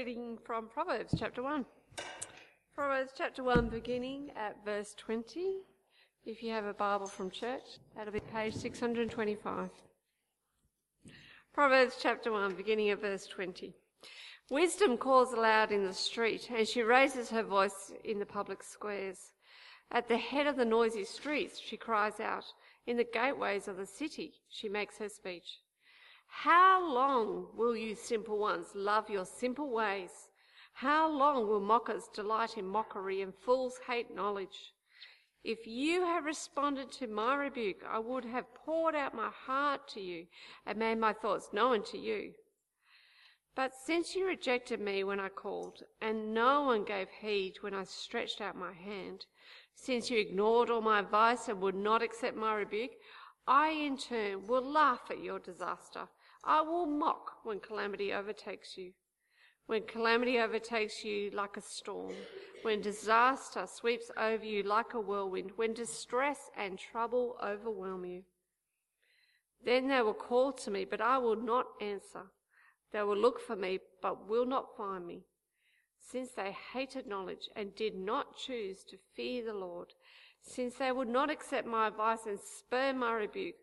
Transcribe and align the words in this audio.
reading 0.00 0.38
from 0.46 0.66
Proverbs 0.66 1.14
chapter 1.18 1.42
1. 1.42 1.62
Proverbs 2.74 3.10
chapter 3.14 3.42
1, 3.42 3.68
beginning 3.68 4.30
at 4.34 4.56
verse 4.64 4.94
20. 4.96 5.56
If 6.24 6.42
you 6.42 6.52
have 6.52 6.64
a 6.64 6.72
Bible 6.72 7.04
from 7.04 7.30
church, 7.30 7.76
that'll 7.94 8.10
be 8.10 8.20
page 8.20 8.54
625. 8.54 9.68
Proverbs 11.52 11.96
chapter 12.00 12.32
1, 12.32 12.54
beginning 12.54 12.88
at 12.88 13.02
verse 13.02 13.26
20. 13.26 13.74
Wisdom 14.48 14.96
calls 14.96 15.34
aloud 15.34 15.70
in 15.70 15.84
the 15.84 15.92
street, 15.92 16.48
and 16.50 16.66
she 16.66 16.80
raises 16.80 17.28
her 17.28 17.42
voice 17.42 17.92
in 18.02 18.18
the 18.18 18.24
public 18.24 18.62
squares. 18.62 19.32
At 19.90 20.08
the 20.08 20.16
head 20.16 20.46
of 20.46 20.56
the 20.56 20.64
noisy 20.64 21.04
streets, 21.04 21.60
she 21.60 21.76
cries 21.76 22.20
out. 22.20 22.44
In 22.86 22.96
the 22.96 23.04
gateways 23.04 23.68
of 23.68 23.76
the 23.76 23.84
city, 23.84 24.32
she 24.48 24.66
makes 24.66 24.96
her 24.96 25.10
speech. 25.10 25.58
How 26.30 26.82
long 26.82 27.48
will 27.54 27.76
you 27.76 27.94
simple 27.94 28.38
ones 28.38 28.68
love 28.74 29.10
your 29.10 29.26
simple 29.26 29.70
ways? 29.70 30.30
How 30.72 31.08
long 31.10 31.46
will 31.46 31.60
mockers 31.60 32.08
delight 32.14 32.56
in 32.56 32.66
mockery 32.66 33.20
and 33.20 33.34
fools 33.34 33.78
hate 33.86 34.14
knowledge? 34.14 34.72
If 35.44 35.66
you 35.66 36.02
had 36.04 36.24
responded 36.24 36.92
to 36.92 37.06
my 37.06 37.34
rebuke, 37.34 37.82
I 37.86 37.98
would 37.98 38.24
have 38.24 38.54
poured 38.54 38.94
out 38.94 39.14
my 39.14 39.28
heart 39.28 39.88
to 39.88 40.00
you 40.00 40.26
and 40.64 40.78
made 40.78 40.98
my 40.98 41.12
thoughts 41.12 41.50
known 41.52 41.82
to 41.84 41.98
you. 41.98 42.34
But 43.54 43.74
since 43.74 44.14
you 44.14 44.26
rejected 44.26 44.80
me 44.80 45.02
when 45.04 45.18
I 45.18 45.28
called, 45.28 45.82
and 46.00 46.32
no 46.32 46.62
one 46.62 46.84
gave 46.84 47.08
heed 47.10 47.56
when 47.60 47.74
I 47.74 47.84
stretched 47.84 48.40
out 48.40 48.56
my 48.56 48.72
hand, 48.72 49.26
since 49.74 50.10
you 50.10 50.18
ignored 50.18 50.70
all 50.70 50.80
my 50.80 51.00
advice 51.00 51.48
and 51.48 51.60
would 51.60 51.74
not 51.74 52.02
accept 52.02 52.36
my 52.36 52.54
rebuke, 52.54 52.92
I 53.46 53.70
in 53.70 53.96
turn 53.96 54.46
will 54.46 54.62
laugh 54.62 55.02
at 55.10 55.22
your 55.22 55.38
disaster. 55.38 56.08
I 56.44 56.62
will 56.62 56.86
mock 56.86 57.44
when 57.44 57.60
calamity 57.60 58.12
overtakes 58.12 58.76
you 58.76 58.92
when 59.70 59.84
calamity 59.84 60.36
overtakes 60.36 61.04
you 61.04 61.30
like 61.30 61.56
a 61.56 61.60
storm, 61.60 62.12
when 62.62 62.80
disaster 62.80 63.68
sweeps 63.72 64.10
over 64.16 64.44
you 64.44 64.64
like 64.64 64.94
a 64.94 65.00
whirlwind, 65.00 65.52
when 65.54 65.72
distress 65.72 66.50
and 66.58 66.76
trouble 66.76 67.36
overwhelm 67.40 68.04
you. 68.04 68.24
Then 69.64 69.86
they 69.86 70.02
will 70.02 70.12
call 70.12 70.50
to 70.54 70.72
me, 70.72 70.84
but 70.84 71.00
I 71.00 71.18
will 71.18 71.36
not 71.36 71.66
answer. 71.80 72.32
They 72.92 73.04
will 73.04 73.16
look 73.16 73.40
for 73.40 73.54
me, 73.54 73.78
but 74.02 74.28
will 74.28 74.44
not 74.44 74.76
find 74.76 75.06
me. 75.06 75.22
Since 76.00 76.32
they 76.32 76.56
hated 76.72 77.06
knowledge 77.06 77.48
and 77.54 77.72
did 77.76 77.94
not 77.94 78.36
choose 78.36 78.82
to 78.88 78.96
fear 79.14 79.44
the 79.44 79.54
Lord, 79.54 79.92
since 80.42 80.74
they 80.74 80.92
would 80.92 81.08
not 81.08 81.30
accept 81.30 81.66
my 81.66 81.88
advice 81.88 82.26
and 82.26 82.38
spurn 82.38 82.98
my 82.98 83.12
rebuke, 83.12 83.56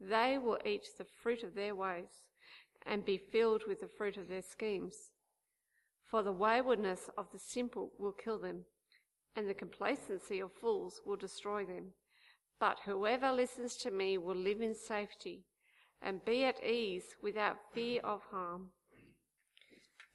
they 0.00 0.38
will 0.38 0.58
eat 0.64 0.86
the 0.98 1.06
fruit 1.22 1.42
of 1.42 1.54
their 1.54 1.74
ways 1.74 2.22
and 2.86 3.04
be 3.04 3.18
filled 3.18 3.62
with 3.68 3.80
the 3.80 3.88
fruit 3.88 4.16
of 4.16 4.28
their 4.28 4.42
schemes. 4.42 4.94
For 6.10 6.22
the 6.22 6.32
waywardness 6.32 7.08
of 7.16 7.26
the 7.32 7.38
simple 7.38 7.92
will 7.98 8.12
kill 8.12 8.38
them, 8.38 8.64
and 9.36 9.48
the 9.48 9.54
complacency 9.54 10.40
of 10.40 10.52
fools 10.52 11.00
will 11.06 11.16
destroy 11.16 11.64
them. 11.64 11.92
But 12.58 12.80
whoever 12.84 13.32
listens 13.32 13.76
to 13.78 13.90
me 13.90 14.18
will 14.18 14.36
live 14.36 14.60
in 14.60 14.74
safety 14.74 15.44
and 16.02 16.24
be 16.24 16.44
at 16.44 16.62
ease 16.64 17.04
without 17.22 17.56
fear 17.72 18.00
of 18.02 18.22
harm. 18.30 18.70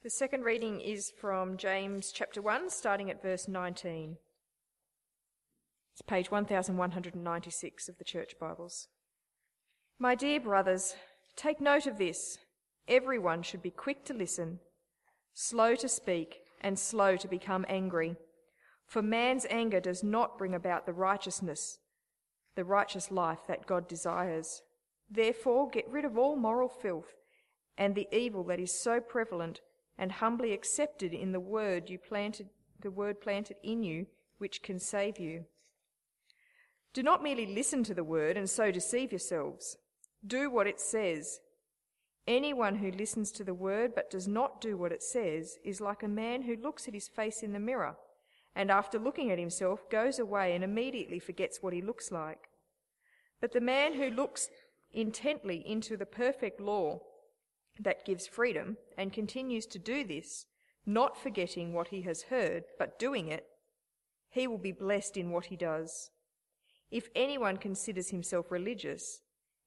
The 0.02 0.10
second 0.10 0.44
reading 0.44 0.80
is 0.80 1.10
from 1.20 1.56
James 1.56 2.12
chapter 2.12 2.40
1, 2.40 2.70
starting 2.70 3.10
at 3.10 3.22
verse 3.22 3.48
19. 3.48 4.16
It's 5.98 6.06
page 6.06 6.30
1196 6.30 7.88
of 7.88 7.98
the 7.98 8.04
Church 8.04 8.38
Bibles. 8.38 8.86
My 9.98 10.14
dear 10.14 10.38
brothers, 10.38 10.94
take 11.34 11.60
note 11.60 11.88
of 11.88 11.98
this. 11.98 12.38
Everyone 12.86 13.42
should 13.42 13.62
be 13.62 13.72
quick 13.72 14.04
to 14.04 14.14
listen 14.14 14.60
slow 15.34 15.74
to 15.74 15.88
speak, 15.88 16.36
and 16.60 16.78
slow 16.78 17.16
to 17.16 17.26
become 17.26 17.66
angry. 17.68 18.14
For 18.86 19.02
man's 19.02 19.44
anger 19.50 19.80
does 19.80 20.04
not 20.04 20.38
bring 20.38 20.54
about 20.54 20.86
the 20.86 20.92
righteousness, 20.92 21.80
the 22.54 22.64
righteous 22.64 23.10
life 23.10 23.40
that 23.48 23.66
God 23.66 23.88
desires. 23.88 24.62
Therefore, 25.10 25.68
get 25.68 25.90
rid 25.90 26.04
of 26.04 26.16
all 26.16 26.36
moral 26.36 26.68
filth 26.68 27.16
and 27.76 27.96
the 27.96 28.06
evil 28.12 28.44
that 28.44 28.60
is 28.60 28.80
so 28.80 29.00
prevalent, 29.00 29.62
and 29.98 30.12
humbly 30.12 30.52
accepted 30.52 31.12
in 31.12 31.32
the 31.32 31.40
word 31.40 31.90
you 31.90 31.98
planted, 31.98 32.50
the 32.80 32.92
word 32.92 33.20
planted 33.20 33.56
in 33.64 33.82
you, 33.82 34.06
which 34.38 34.62
can 34.62 34.78
save 34.78 35.18
you. 35.18 35.46
Do 36.98 37.04
not 37.04 37.22
merely 37.22 37.46
listen 37.46 37.84
to 37.84 37.94
the 37.94 38.02
word 38.02 38.36
and 38.36 38.50
so 38.50 38.72
deceive 38.72 39.12
yourselves. 39.12 39.76
Do 40.26 40.50
what 40.50 40.66
it 40.66 40.80
says 40.80 41.38
Anyone 42.26 42.74
who 42.74 42.90
listens 42.90 43.30
to 43.30 43.44
the 43.44 43.54
word 43.54 43.92
but 43.94 44.10
does 44.10 44.26
not 44.26 44.60
do 44.60 44.76
what 44.76 44.90
it 44.90 45.04
says 45.04 45.58
is 45.64 45.80
like 45.80 46.02
a 46.02 46.08
man 46.08 46.42
who 46.42 46.56
looks 46.56 46.88
at 46.88 46.94
his 46.94 47.06
face 47.06 47.44
in 47.44 47.52
the 47.52 47.60
mirror 47.60 47.94
and 48.56 48.68
after 48.68 48.98
looking 48.98 49.30
at 49.30 49.38
himself 49.38 49.88
goes 49.88 50.18
away 50.18 50.56
and 50.56 50.64
immediately 50.64 51.20
forgets 51.20 51.62
what 51.62 51.72
he 51.72 51.80
looks 51.80 52.10
like. 52.10 52.48
But 53.40 53.52
the 53.52 53.60
man 53.60 53.94
who 53.94 54.10
looks 54.10 54.48
intently 54.90 55.62
into 55.64 55.96
the 55.96 56.04
perfect 56.04 56.60
law 56.60 56.98
that 57.78 58.06
gives 58.06 58.26
freedom 58.26 58.76
and 58.96 59.12
continues 59.12 59.66
to 59.66 59.78
do 59.78 60.02
this, 60.02 60.46
not 60.84 61.16
forgetting 61.16 61.72
what 61.72 61.88
he 61.88 62.02
has 62.02 62.22
heard, 62.22 62.64
but 62.76 62.98
doing 62.98 63.28
it, 63.28 63.46
he 64.30 64.48
will 64.48 64.58
be 64.58 64.72
blessed 64.72 65.16
in 65.16 65.30
what 65.30 65.44
he 65.44 65.54
does. 65.54 66.10
If 66.90 67.08
anyone 67.14 67.56
considers 67.58 68.10
himself 68.10 68.50
religious 68.50 69.20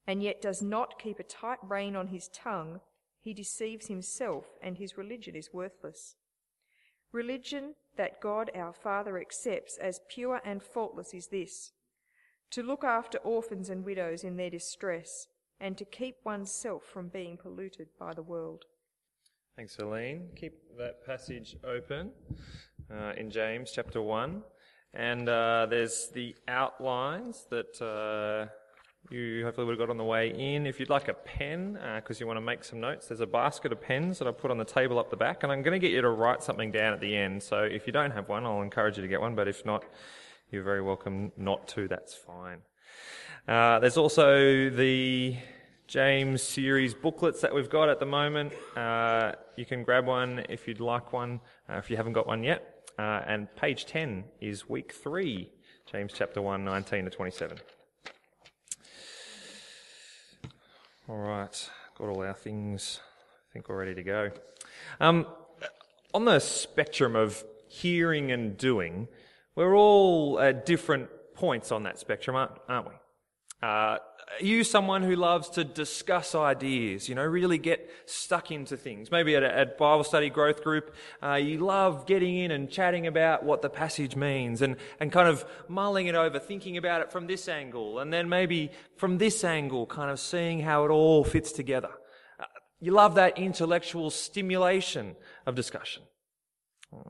and 0.07 0.23
yet 0.23 0.41
does 0.41 0.61
not 0.61 0.99
keep 0.99 1.19
a 1.19 1.23
tight 1.23 1.59
rein 1.61 1.95
on 1.95 2.07
his 2.07 2.29
tongue, 2.29 2.81
he 3.19 3.33
deceives 3.33 3.87
himself 3.87 4.45
and 4.61 4.77
his 4.77 4.97
religion 4.97 5.35
is 5.35 5.53
worthless. 5.53 6.15
Religion 7.11 7.75
that 7.97 8.21
God 8.21 8.49
our 8.55 8.73
Father 8.73 9.19
accepts 9.19 9.77
as 9.77 10.01
pure 10.09 10.41
and 10.43 10.63
faultless 10.63 11.13
is 11.13 11.27
this 11.27 11.73
to 12.49 12.63
look 12.63 12.83
after 12.83 13.17
orphans 13.19 13.69
and 13.69 13.85
widows 13.85 14.23
in 14.23 14.35
their 14.35 14.49
distress 14.49 15.27
and 15.59 15.77
to 15.77 15.85
keep 15.85 16.17
oneself 16.25 16.83
from 16.83 17.07
being 17.07 17.37
polluted 17.37 17.87
by 17.99 18.13
the 18.13 18.23
world. 18.23 18.65
Thanks, 19.55 19.75
Helene. 19.75 20.29
Keep 20.35 20.77
that 20.77 21.05
passage 21.05 21.55
open 21.63 22.11
uh, 22.91 23.13
in 23.15 23.29
James 23.29 23.71
chapter 23.73 24.01
1. 24.01 24.41
And 24.93 25.27
uh, 25.29 25.67
there's 25.69 26.09
the 26.13 26.35
outlines 26.47 27.45
that. 27.49 27.81
Uh, 27.81 28.51
you 29.09 29.43
hopefully 29.43 29.65
would 29.65 29.73
have 29.73 29.87
got 29.87 29.89
on 29.89 29.97
the 29.97 30.03
way 30.03 30.29
in. 30.29 30.65
If 30.65 30.79
you'd 30.79 30.89
like 30.89 31.07
a 31.07 31.13
pen, 31.13 31.73
because 31.95 32.17
uh, 32.17 32.19
you 32.19 32.27
want 32.27 32.37
to 32.37 32.41
make 32.41 32.63
some 32.63 32.79
notes, 32.79 33.07
there's 33.07 33.19
a 33.19 33.25
basket 33.25 33.71
of 33.71 33.81
pens 33.81 34.19
that 34.19 34.27
I 34.27 34.31
put 34.31 34.51
on 34.51 34.57
the 34.57 34.65
table 34.65 34.99
up 34.99 35.09
the 35.09 35.17
back, 35.17 35.43
and 35.43 35.51
I'm 35.51 35.63
going 35.63 35.73
to 35.73 35.85
get 35.85 35.93
you 35.93 36.01
to 36.01 36.09
write 36.09 36.43
something 36.43 36.71
down 36.71 36.93
at 36.93 37.01
the 37.01 37.17
end. 37.17 37.41
So 37.41 37.63
if 37.63 37.87
you 37.87 37.93
don't 37.93 38.11
have 38.11 38.29
one, 38.29 38.45
I'll 38.45 38.61
encourage 38.61 38.97
you 38.97 39.01
to 39.01 39.09
get 39.09 39.19
one, 39.19 39.35
but 39.35 39.47
if 39.47 39.65
not, 39.65 39.83
you're 40.51 40.63
very 40.63 40.81
welcome 40.81 41.31
not 41.35 41.67
to. 41.69 41.87
That's 41.87 42.13
fine. 42.13 42.59
Uh, 43.47 43.79
there's 43.79 43.97
also 43.97 44.69
the 44.69 45.35
James 45.87 46.43
series 46.43 46.93
booklets 46.93 47.41
that 47.41 47.53
we've 47.53 47.69
got 47.69 47.89
at 47.89 47.99
the 47.99 48.05
moment. 48.05 48.53
Uh, 48.77 49.33
you 49.57 49.65
can 49.65 49.83
grab 49.83 50.05
one 50.05 50.45
if 50.47 50.67
you'd 50.67 50.79
like 50.79 51.11
one, 51.11 51.41
uh, 51.69 51.77
if 51.77 51.89
you 51.89 51.97
haven't 51.97 52.13
got 52.13 52.27
one 52.27 52.43
yet. 52.43 52.80
Uh, 52.99 53.21
and 53.25 53.53
page 53.55 53.85
10 53.85 54.25
is 54.39 54.69
week 54.69 54.91
3, 54.91 55.49
James 55.91 56.11
chapter 56.13 56.41
1, 56.41 56.63
19 56.63 57.05
to 57.05 57.11
27. 57.11 57.57
All 61.07 61.17
right, 61.17 61.69
got 61.97 62.09
all 62.09 62.23
our 62.23 62.33
things, 62.33 62.99
I 63.49 63.53
think 63.53 63.69
we're 63.69 63.77
ready 63.77 63.95
to 63.95 64.03
go. 64.03 64.31
Um, 64.99 65.25
on 66.13 66.25
the 66.25 66.39
spectrum 66.39 67.15
of 67.15 67.43
hearing 67.67 68.31
and 68.31 68.57
doing, 68.57 69.07
we're 69.55 69.75
all 69.75 70.39
at 70.39 70.65
different 70.65 71.09
points 71.33 71.71
on 71.71 71.83
that 71.83 71.97
spectrum, 71.99 72.35
aren't, 72.35 72.51
aren't 72.67 72.87
we? 72.87 72.93
Uh, 73.63 73.97
are 74.39 74.43
you 74.43 74.63
someone 74.63 75.03
who 75.03 75.15
loves 75.15 75.49
to 75.51 75.63
discuss 75.63 76.35
ideas, 76.35 77.09
you 77.09 77.15
know, 77.15 77.23
really 77.23 77.57
get 77.57 77.89
stuck 78.05 78.51
into 78.51 78.77
things? 78.77 79.11
Maybe 79.11 79.35
at 79.35 79.43
a 79.43 79.65
Bible 79.65 80.03
study 80.03 80.29
growth 80.29 80.63
group, 80.63 80.95
uh, 81.21 81.35
you 81.35 81.59
love 81.59 82.05
getting 82.05 82.37
in 82.37 82.51
and 82.51 82.69
chatting 82.69 83.07
about 83.07 83.43
what 83.43 83.61
the 83.61 83.69
passage 83.69 84.15
means 84.15 84.61
and, 84.61 84.77
and 84.99 85.11
kind 85.11 85.27
of 85.27 85.45
mulling 85.67 86.07
it 86.07 86.15
over, 86.15 86.39
thinking 86.39 86.77
about 86.77 87.01
it 87.01 87.11
from 87.11 87.27
this 87.27 87.47
angle, 87.47 87.99
and 87.99 88.11
then 88.13 88.29
maybe 88.29 88.71
from 88.97 89.17
this 89.17 89.43
angle, 89.43 89.85
kind 89.85 90.09
of 90.09 90.19
seeing 90.19 90.61
how 90.61 90.85
it 90.85 90.89
all 90.89 91.23
fits 91.23 91.51
together. 91.51 91.91
Uh, 92.39 92.45
you 92.79 92.91
love 92.91 93.15
that 93.15 93.37
intellectual 93.37 94.09
stimulation 94.09 95.15
of 95.45 95.55
discussion. 95.55 96.03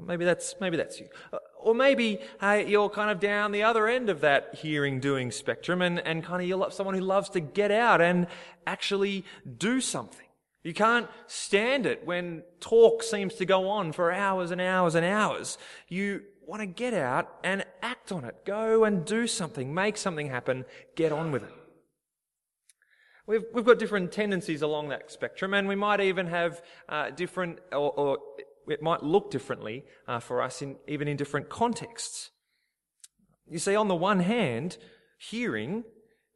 Maybe 0.02 0.26
that's, 0.26 0.56
maybe 0.62 0.78
that's 0.78 1.00
you. 1.00 1.08
Uh, 1.34 1.38
or 1.64 1.76
maybe 1.76 2.20
uh, 2.42 2.62
you're 2.66 2.90
kind 2.90 3.12
of 3.12 3.20
down 3.20 3.52
the 3.52 3.64
other 3.64 3.88
end 3.88 4.10
of 4.10 4.22
that 4.22 4.56
hearing 4.56 5.00
doing 5.00 5.32
spectrum 5.32 5.82
and, 5.82 6.00
and 6.00 6.24
kind 6.24 6.42
of 6.42 6.48
you're 6.48 6.72
someone 6.72 6.96
who 6.96 7.02
loves 7.02 7.30
to 7.30 7.40
get 7.40 7.72
out 7.72 8.02
and 8.02 8.28
actually 8.66 9.26
do 9.58 9.82
something. 9.82 10.26
You 10.64 10.74
can't 10.74 11.08
stand 11.28 11.86
it 11.86 12.06
when 12.06 12.44
talk 12.60 13.02
seems 13.02 13.34
to 13.36 13.46
go 13.46 13.70
on 13.70 13.94
for 13.94 14.12
hours 14.12 14.52
and 14.52 14.62
hours 14.62 14.94
and 14.96 15.06
hours. 15.06 15.58
You 15.88 16.22
want 16.46 16.62
to 16.62 16.68
get 16.68 16.94
out 16.94 17.34
and 17.44 17.66
act 17.82 18.12
on 18.12 18.26
it. 18.26 18.46
Go 18.46 18.84
and 18.84 19.04
do 19.06 19.26
something. 19.26 19.74
Make 19.74 19.98
something 19.98 20.28
happen. 20.28 20.66
Get 20.96 21.12
on 21.12 21.32
with 21.32 21.44
it. 21.44 21.54
We've, 23.26 23.44
we've 23.54 23.66
got 23.66 23.80
different 23.80 24.12
tendencies 24.12 24.62
along 24.62 24.90
that 24.90 25.12
spectrum, 25.12 25.54
and 25.54 25.68
we 25.68 25.76
might 25.76 26.02
even 26.02 26.28
have 26.28 26.62
uh, 26.90 27.12
different 27.12 27.60
or, 27.72 27.92
or 27.92 28.18
it 28.68 28.82
might 28.82 29.04
look 29.04 29.32
differently 29.32 29.86
uh, 30.08 30.20
for 30.20 30.42
us, 30.42 30.62
in, 30.62 30.76
even 30.88 31.08
in 31.08 31.18
different 31.18 31.50
contexts. 31.50 32.32
You 33.50 33.60
see, 33.60 33.76
on 33.76 33.88
the 33.88 33.96
one 33.96 34.20
hand, 34.20 34.78
hearing, 35.18 35.84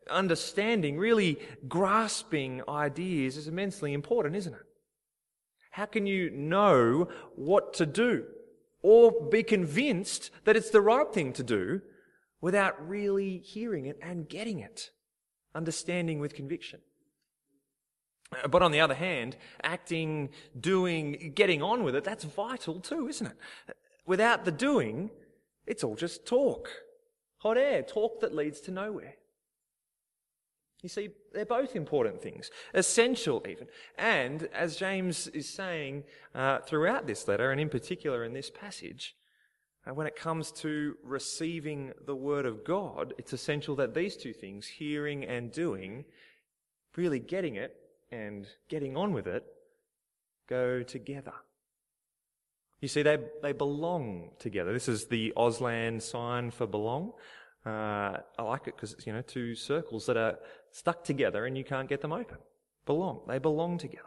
understanding, 0.09 0.97
really 0.97 1.39
grasping 1.67 2.61
ideas 2.67 3.37
is 3.37 3.47
immensely 3.47 3.93
important, 3.93 4.35
isn't 4.35 4.53
it? 4.53 4.59
How 5.71 5.85
can 5.85 6.05
you 6.05 6.29
know 6.29 7.09
what 7.35 7.73
to 7.75 7.85
do 7.85 8.25
or 8.81 9.11
be 9.29 9.43
convinced 9.43 10.31
that 10.45 10.55
it's 10.55 10.69
the 10.69 10.81
right 10.81 11.11
thing 11.11 11.33
to 11.33 11.43
do 11.43 11.81
without 12.41 12.87
really 12.87 13.39
hearing 13.39 13.85
it 13.85 13.97
and 14.01 14.29
getting 14.29 14.59
it, 14.59 14.91
understanding 15.53 16.19
with 16.19 16.33
conviction? 16.33 16.79
But 18.49 18.61
on 18.61 18.71
the 18.71 18.81
other 18.81 18.95
hand, 18.95 19.37
acting, 19.63 20.29
doing, 20.59 21.31
getting 21.35 21.61
on 21.61 21.83
with 21.83 21.95
it, 21.95 22.03
that's 22.03 22.23
vital 22.23 22.79
too, 22.79 23.07
isn't 23.07 23.27
it? 23.27 23.37
Without 24.05 24.45
the 24.45 24.51
doing, 24.51 25.11
it's 25.65 25.83
all 25.83 25.95
just 25.95 26.25
talk. 26.25 26.69
Hot 27.39 27.57
air, 27.57 27.81
talk 27.81 28.21
that 28.21 28.33
leads 28.33 28.59
to 28.61 28.71
nowhere. 28.71 29.15
You 30.81 30.89
see, 30.89 31.09
they're 31.33 31.45
both 31.45 31.75
important 31.75 32.21
things, 32.21 32.51
essential 32.73 33.43
even. 33.49 33.67
And 33.97 34.47
as 34.53 34.75
James 34.75 35.27
is 35.29 35.49
saying 35.49 36.03
uh, 36.35 36.59
throughout 36.59 37.07
this 37.07 37.27
letter, 37.27 37.51
and 37.51 37.59
in 37.59 37.69
particular 37.69 38.23
in 38.23 38.33
this 38.33 38.51
passage, 38.51 39.15
uh, 39.87 39.93
when 39.93 40.05
it 40.05 40.15
comes 40.15 40.51
to 40.51 40.95
receiving 41.03 41.93
the 42.05 42.15
Word 42.15 42.45
of 42.45 42.63
God, 42.63 43.13
it's 43.17 43.33
essential 43.33 43.75
that 43.77 43.93
these 43.93 44.15
two 44.15 44.33
things, 44.33 44.67
hearing 44.67 45.23
and 45.23 45.51
doing, 45.51 46.05
really 46.95 47.19
getting 47.19 47.55
it 47.55 47.75
and 48.15 48.47
getting 48.69 48.95
on 48.95 49.13
with 49.13 49.27
it, 49.27 49.43
go 50.47 50.83
together. 50.83 51.33
You 52.81 52.87
see, 52.87 53.01
they, 53.01 53.17
they 53.41 53.51
belong 53.51 54.31
together. 54.39 54.73
This 54.73 54.87
is 54.87 55.07
the 55.07 55.33
Auslan 55.35 56.01
sign 56.01 56.51
for 56.51 56.67
belong. 56.67 57.13
Uh, 57.65 58.17
I 58.37 58.43
like 58.43 58.67
it 58.67 58.75
because 58.75 58.93
it's, 58.93 59.07
you 59.07 59.13
know, 59.13 59.21
two 59.21 59.55
circles 59.55 60.05
that 60.05 60.17
are 60.17 60.37
stuck 60.71 61.03
together 61.03 61.45
and 61.45 61.57
you 61.57 61.63
can't 61.63 61.89
get 61.89 62.01
them 62.01 62.11
open. 62.11 62.37
Belong. 62.85 63.21
They 63.27 63.39
belong 63.39 63.77
together. 63.77 64.03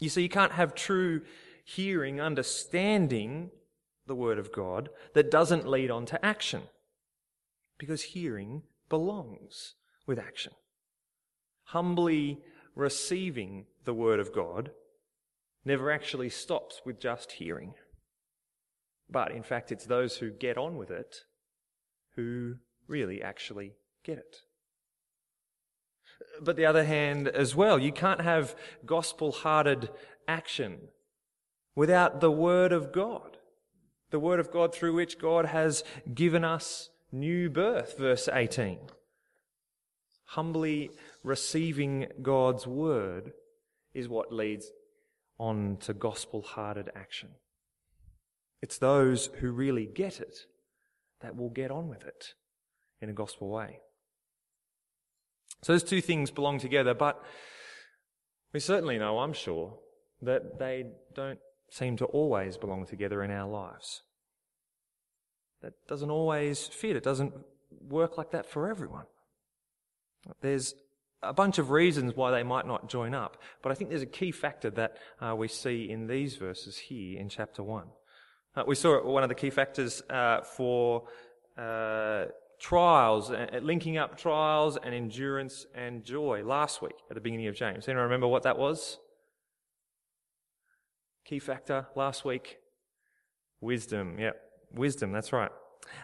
You 0.00 0.08
see, 0.08 0.22
you 0.22 0.28
can't 0.28 0.52
have 0.52 0.74
true 0.74 1.22
hearing, 1.64 2.20
understanding 2.20 3.50
the 4.06 4.14
Word 4.14 4.38
of 4.38 4.52
God 4.52 4.88
that 5.14 5.30
doesn't 5.30 5.68
lead 5.68 5.90
on 5.90 6.06
to 6.06 6.24
action. 6.24 6.62
Because 7.78 8.02
hearing 8.02 8.62
belongs 8.88 9.74
with 10.06 10.18
action. 10.18 10.52
Humbly 11.64 12.40
receiving 12.78 13.66
the 13.84 13.92
Word 13.92 14.20
of 14.20 14.32
God 14.32 14.70
never 15.64 15.90
actually 15.90 16.30
stops 16.30 16.80
with 16.86 17.00
just 17.00 17.32
hearing. 17.32 17.74
But 19.10 19.32
in 19.32 19.42
fact, 19.42 19.72
it's 19.72 19.84
those 19.84 20.18
who 20.18 20.30
get 20.30 20.56
on 20.56 20.76
with 20.76 20.90
it 20.90 21.16
who 22.14 22.54
really 22.86 23.20
actually 23.20 23.74
get 24.04 24.18
it. 24.18 24.36
But 26.40 26.56
the 26.56 26.66
other 26.66 26.84
hand 26.84 27.26
as 27.26 27.56
well, 27.56 27.80
you 27.80 27.90
can't 27.90 28.20
have 28.20 28.54
gospel 28.86 29.32
hearted 29.32 29.90
action 30.28 30.88
without 31.74 32.20
the 32.20 32.30
Word 32.30 32.72
of 32.72 32.92
God. 32.92 33.38
The 34.10 34.20
Word 34.20 34.38
of 34.38 34.52
God 34.52 34.72
through 34.72 34.94
which 34.94 35.18
God 35.18 35.46
has 35.46 35.82
given 36.14 36.44
us 36.44 36.90
new 37.10 37.50
birth, 37.50 37.98
verse 37.98 38.28
18. 38.32 38.78
Humbly 40.26 40.90
receiving 41.22 42.06
God's 42.22 42.66
Word 42.66 43.32
is 43.94 44.08
what 44.08 44.32
leads 44.32 44.70
on 45.38 45.76
to 45.80 45.94
gospel 45.94 46.42
hearted 46.42 46.90
action. 46.94 47.30
It's 48.60 48.78
those 48.78 49.26
who 49.38 49.50
really 49.50 49.86
get 49.86 50.20
it 50.20 50.36
that 51.20 51.36
will 51.36 51.50
get 51.50 51.70
on 51.70 51.88
with 51.88 52.04
it 52.04 52.34
in 53.00 53.08
a 53.08 53.12
gospel 53.12 53.48
way. 53.48 53.80
So 55.62 55.72
those 55.72 55.84
two 55.84 56.00
things 56.00 56.30
belong 56.30 56.58
together, 56.58 56.94
but 56.94 57.22
we 58.52 58.60
certainly 58.60 58.98
know, 58.98 59.18
I'm 59.18 59.32
sure, 59.32 59.78
that 60.22 60.58
they 60.58 60.86
don't 61.14 61.38
seem 61.70 61.96
to 61.98 62.04
always 62.06 62.56
belong 62.56 62.86
together 62.86 63.22
in 63.22 63.30
our 63.30 63.48
lives. 63.48 64.02
That 65.62 65.74
doesn't 65.88 66.10
always 66.10 66.66
fit. 66.68 66.96
It 66.96 67.02
doesn't 67.02 67.34
work 67.88 68.16
like 68.16 68.30
that 68.30 68.46
for 68.46 68.68
everyone. 68.68 69.06
There's 70.40 70.74
a 71.22 71.32
bunch 71.32 71.58
of 71.58 71.70
reasons 71.70 72.14
why 72.14 72.30
they 72.30 72.42
might 72.42 72.66
not 72.66 72.88
join 72.88 73.14
up, 73.14 73.42
but 73.62 73.72
I 73.72 73.74
think 73.74 73.90
there's 73.90 74.02
a 74.02 74.06
key 74.06 74.30
factor 74.30 74.70
that 74.70 74.96
uh, 75.20 75.34
we 75.34 75.48
see 75.48 75.90
in 75.90 76.06
these 76.06 76.36
verses 76.36 76.76
here 76.76 77.18
in 77.18 77.28
chapter 77.28 77.62
1. 77.62 77.86
Uh, 78.56 78.62
we 78.66 78.74
saw 78.74 79.04
one 79.04 79.22
of 79.22 79.28
the 79.28 79.34
key 79.34 79.50
factors 79.50 80.02
uh, 80.10 80.42
for 80.42 81.08
uh, 81.56 82.26
trials, 82.60 83.30
uh, 83.30 83.46
linking 83.62 83.98
up 83.98 84.16
trials 84.16 84.78
and 84.82 84.94
endurance 84.94 85.66
and 85.74 86.04
joy 86.04 86.42
last 86.44 86.82
week 86.82 86.96
at 87.10 87.14
the 87.14 87.20
beginning 87.20 87.48
of 87.48 87.54
James. 87.54 87.88
Anyone 87.88 88.04
remember 88.04 88.28
what 88.28 88.44
that 88.44 88.58
was? 88.58 88.98
Key 91.24 91.40
factor 91.40 91.86
last 91.96 92.24
week? 92.24 92.58
Wisdom. 93.60 94.18
Yep, 94.18 94.40
wisdom, 94.72 95.12
that's 95.12 95.32
right. 95.32 95.50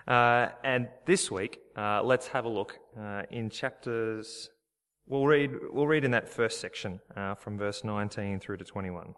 Uh, 0.08 0.48
and 0.64 0.88
this 1.06 1.30
week, 1.30 1.60
let's 1.76 2.28
have 2.28 2.44
a 2.44 2.48
look 2.48 2.78
in 3.30 3.48
chapters 3.48 4.50
We'll 5.06 5.26
read, 5.26 5.50
we'll 5.70 5.86
read 5.86 6.04
in 6.04 6.12
that 6.12 6.30
first 6.30 6.60
section 6.60 7.00
uh, 7.14 7.34
from 7.34 7.58
verse 7.58 7.84
19 7.84 8.40
through 8.40 8.56
to 8.56 8.64
21. 8.64 9.14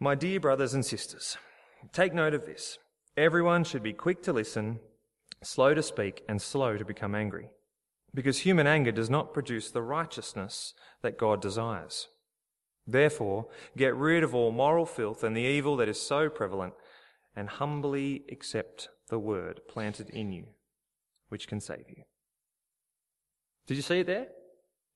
My 0.00 0.16
dear 0.16 0.40
brothers 0.40 0.74
and 0.74 0.84
sisters, 0.84 1.36
take 1.92 2.12
note 2.12 2.34
of 2.34 2.46
this. 2.46 2.78
Everyone 3.16 3.62
should 3.62 3.82
be 3.82 3.92
quick 3.92 4.22
to 4.24 4.32
listen, 4.32 4.80
slow 5.42 5.72
to 5.72 5.82
speak, 5.84 6.22
and 6.28 6.42
slow 6.42 6.76
to 6.76 6.84
become 6.84 7.14
angry, 7.14 7.48
because 8.12 8.40
human 8.40 8.66
anger 8.66 8.92
does 8.92 9.10
not 9.10 9.32
produce 9.32 9.70
the 9.70 9.82
righteousness 9.82 10.74
that 11.02 11.18
God 11.18 11.40
desires. 11.40 12.08
Therefore, 12.88 13.46
get 13.76 13.94
rid 13.94 14.24
of 14.24 14.34
all 14.34 14.50
moral 14.50 14.86
filth 14.86 15.22
and 15.22 15.36
the 15.36 15.42
evil 15.42 15.76
that 15.76 15.88
is 15.88 16.00
so 16.00 16.28
prevalent, 16.28 16.74
and 17.36 17.48
humbly 17.48 18.24
accept 18.32 18.88
the 19.10 19.18
word 19.18 19.60
planted 19.68 20.10
in 20.10 20.32
you, 20.32 20.46
which 21.28 21.46
can 21.46 21.60
save 21.60 21.84
you. 21.88 22.02
Did 23.68 23.76
you 23.76 23.82
see 23.82 24.00
it 24.00 24.06
there? 24.06 24.26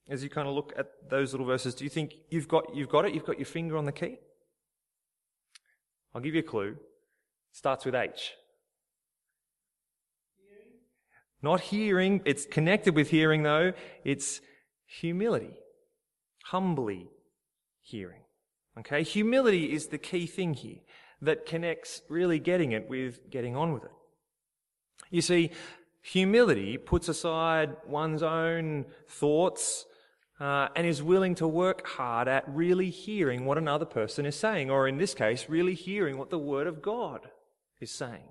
As 0.08 0.24
you 0.24 0.30
kind 0.30 0.48
of 0.48 0.54
look 0.54 0.72
at 0.76 0.88
those 1.08 1.32
little 1.32 1.46
verses, 1.46 1.74
do 1.74 1.84
you 1.84 1.90
think 1.90 2.14
you've 2.30 2.48
got, 2.48 2.74
you've 2.74 2.88
got 2.88 3.04
it? 3.04 3.14
You've 3.14 3.26
got 3.26 3.38
your 3.38 3.46
finger 3.46 3.76
on 3.76 3.84
the 3.84 3.92
key? 3.92 4.16
I'll 6.14 6.22
give 6.22 6.34
you 6.34 6.40
a 6.40 6.44
clue. 6.44 6.70
It 6.70 7.56
starts 7.56 7.84
with 7.84 7.94
H. 7.94 8.32
Hearing. 10.38 10.72
Not 11.42 11.60
hearing. 11.60 12.22
It's 12.24 12.46
connected 12.46 12.96
with 12.96 13.10
hearing 13.10 13.42
though. 13.42 13.74
It's 14.04 14.40
humility. 14.86 15.54
Humbly 16.46 17.10
hearing. 17.82 18.22
Okay? 18.78 19.02
Humility 19.02 19.72
is 19.72 19.88
the 19.88 19.98
key 19.98 20.26
thing 20.26 20.54
here 20.54 20.80
that 21.20 21.46
connects 21.46 22.02
really 22.08 22.38
getting 22.38 22.72
it 22.72 22.88
with 22.88 23.30
getting 23.30 23.54
on 23.54 23.72
with 23.74 23.84
it. 23.84 23.92
You 25.10 25.20
see, 25.20 25.50
humility 26.02 26.76
puts 26.76 27.08
aside 27.08 27.76
one's 27.86 28.22
own 28.22 28.86
thoughts 29.08 29.86
uh, 30.40 30.68
and 30.74 30.86
is 30.86 31.02
willing 31.02 31.36
to 31.36 31.46
work 31.46 31.86
hard 31.86 32.26
at 32.26 32.44
really 32.48 32.90
hearing 32.90 33.44
what 33.44 33.56
another 33.56 33.84
person 33.84 34.26
is 34.26 34.36
saying, 34.36 34.70
or 34.70 34.88
in 34.88 34.98
this 34.98 35.14
case, 35.14 35.48
really 35.48 35.74
hearing 35.74 36.18
what 36.18 36.30
the 36.30 36.38
Word 36.38 36.66
of 36.66 36.82
God 36.82 37.28
is 37.80 37.92
saying. 37.92 38.28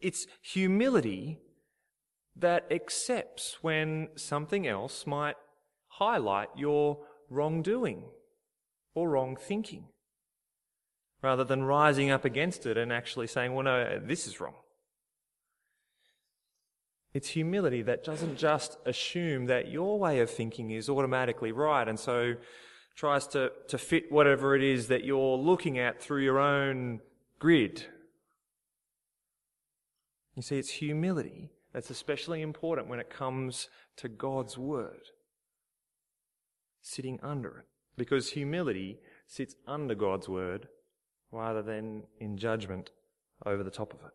It's 0.00 0.26
humility 0.42 1.38
that 2.36 2.66
accepts 2.70 3.56
when 3.62 4.08
something 4.16 4.66
else 4.66 5.06
might 5.06 5.36
highlight 5.88 6.48
your 6.56 6.98
wrongdoing 7.30 8.04
or 8.94 9.08
wrong 9.08 9.36
thinking, 9.36 9.86
rather 11.22 11.42
than 11.42 11.64
rising 11.64 12.10
up 12.10 12.26
against 12.26 12.66
it 12.66 12.76
and 12.76 12.92
actually 12.92 13.26
saying, 13.26 13.54
well, 13.54 13.64
no, 13.64 13.98
this 13.98 14.26
is 14.26 14.40
wrong. 14.40 14.54
It's 17.16 17.28
humility 17.28 17.80
that 17.80 18.04
doesn't 18.04 18.36
just 18.36 18.76
assume 18.84 19.46
that 19.46 19.70
your 19.70 19.98
way 19.98 20.20
of 20.20 20.28
thinking 20.28 20.72
is 20.72 20.90
automatically 20.90 21.50
right 21.50 21.88
and 21.88 21.98
so 21.98 22.34
tries 22.94 23.26
to, 23.28 23.52
to 23.68 23.78
fit 23.78 24.12
whatever 24.12 24.54
it 24.54 24.62
is 24.62 24.88
that 24.88 25.02
you're 25.02 25.38
looking 25.38 25.78
at 25.78 25.98
through 25.98 26.22
your 26.22 26.38
own 26.38 27.00
grid. 27.38 27.86
You 30.34 30.42
see, 30.42 30.58
it's 30.58 30.68
humility 30.68 31.48
that's 31.72 31.88
especially 31.88 32.42
important 32.42 32.86
when 32.86 33.00
it 33.00 33.08
comes 33.08 33.70
to 33.96 34.10
God's 34.10 34.58
Word. 34.58 35.08
Sitting 36.82 37.18
under 37.22 37.60
it. 37.60 37.64
Because 37.96 38.32
humility 38.32 38.98
sits 39.26 39.54
under 39.66 39.94
God's 39.94 40.28
Word 40.28 40.68
rather 41.32 41.62
than 41.62 42.02
in 42.20 42.36
judgment 42.36 42.90
over 43.46 43.64
the 43.64 43.70
top 43.70 43.94
of 43.94 44.00
it. 44.00 44.12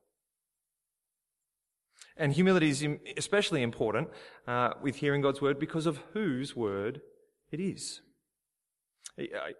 And 2.21 2.31
humility 2.33 2.69
is 2.69 2.85
especially 3.17 3.63
important 3.63 4.07
uh, 4.47 4.73
with 4.79 4.97
hearing 4.97 5.21
God's 5.21 5.41
word 5.41 5.57
because 5.57 5.87
of 5.87 5.97
whose 6.13 6.55
word 6.55 7.01
it 7.51 7.59
is. 7.59 8.01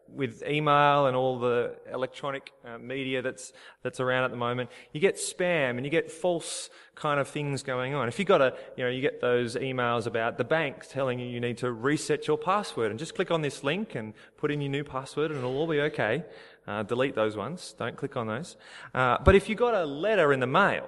with 0.07 0.43
email 0.47 1.07
and 1.07 1.15
all 1.15 1.39
the 1.39 1.75
electronic 1.91 2.51
uh, 2.63 2.77
media 2.77 3.23
that's 3.23 3.51
that's 3.81 3.99
around 3.99 4.25
at 4.25 4.31
the 4.31 4.37
moment, 4.37 4.69
you 4.93 4.99
get 5.01 5.15
spam 5.15 5.71
and 5.77 5.85
you 5.85 5.89
get 5.89 6.11
false 6.11 6.69
kind 6.93 7.19
of 7.19 7.27
things 7.27 7.63
going 7.63 7.95
on. 7.95 8.07
If 8.07 8.19
you 8.19 8.25
got 8.25 8.41
a, 8.41 8.53
you 8.77 8.83
know, 8.83 8.91
you 8.91 9.01
get 9.01 9.21
those 9.21 9.55
emails 9.55 10.05
about 10.05 10.37
the 10.37 10.43
bank 10.43 10.85
telling 10.87 11.17
you 11.19 11.25
you 11.25 11.39
need 11.39 11.57
to 11.57 11.71
reset 11.71 12.27
your 12.27 12.37
password 12.37 12.91
and 12.91 12.99
just 12.99 13.15
click 13.15 13.31
on 13.31 13.41
this 13.41 13.63
link 13.63 13.95
and 13.95 14.13
put 14.37 14.51
in 14.51 14.61
your 14.61 14.69
new 14.69 14.83
password 14.83 15.31
and 15.31 15.39
it'll 15.39 15.57
all 15.57 15.67
be 15.67 15.81
okay. 15.81 16.23
Uh, 16.67 16.83
delete 16.83 17.15
those 17.15 17.35
ones. 17.35 17.73
Don't 17.79 17.97
click 17.97 18.15
on 18.15 18.27
those. 18.27 18.55
Uh, 18.93 19.17
but 19.25 19.33
if 19.33 19.49
you 19.49 19.55
got 19.55 19.73
a 19.73 19.83
letter 19.83 20.31
in 20.31 20.39
the 20.39 20.53
mail 20.61 20.87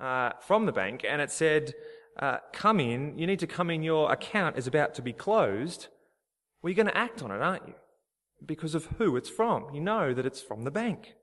uh, 0.00 0.30
from 0.40 0.66
the 0.66 0.72
bank 0.72 1.04
and 1.08 1.20
it 1.20 1.30
said, 1.30 1.74
uh, 2.18 2.38
"Come 2.52 2.80
in, 2.80 3.18
you 3.18 3.26
need 3.26 3.38
to 3.40 3.46
come 3.46 3.70
in. 3.70 3.82
Your 3.82 4.10
account 4.12 4.56
is 4.56 4.66
about 4.66 4.94
to 4.94 5.02
be 5.02 5.12
closed." 5.12 5.88
Well, 6.62 6.70
you're 6.70 6.76
going 6.76 6.94
to 6.94 6.96
act 6.96 7.22
on 7.22 7.30
it, 7.30 7.40
aren't 7.40 7.68
you? 7.68 7.74
because 8.44 8.74
of 8.74 8.86
who 8.98 9.16
it's 9.16 9.28
from. 9.28 9.66
You 9.74 9.80
know 9.80 10.14
that 10.14 10.26
it's 10.26 10.40
from 10.40 10.64
the 10.64 10.70
bank. 10.70 11.14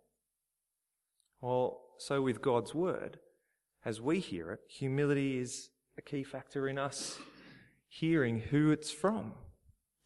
Well, 1.42 1.82
so 1.98 2.22
with 2.22 2.42
God's 2.42 2.74
word, 2.74 3.20
as 3.86 4.02
we 4.02 4.20
hear 4.20 4.52
it, 4.52 4.60
humility 4.70 5.40
is 5.40 5.70
a 5.98 6.02
key 6.02 6.24
factor 6.24 6.68
in 6.68 6.78
us 6.78 7.20
hearing 7.88 8.40
who 8.40 8.72
it's 8.72 8.92
from. 8.92 9.34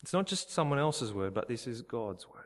It's 0.02 0.14
not 0.14 0.28
just 0.28 0.52
someone 0.52 0.80
else's 0.80 1.14
word, 1.14 1.34
but 1.34 1.48
this 1.48 1.68
is 1.68 1.82
God's 1.82 2.28
word. 2.28 2.41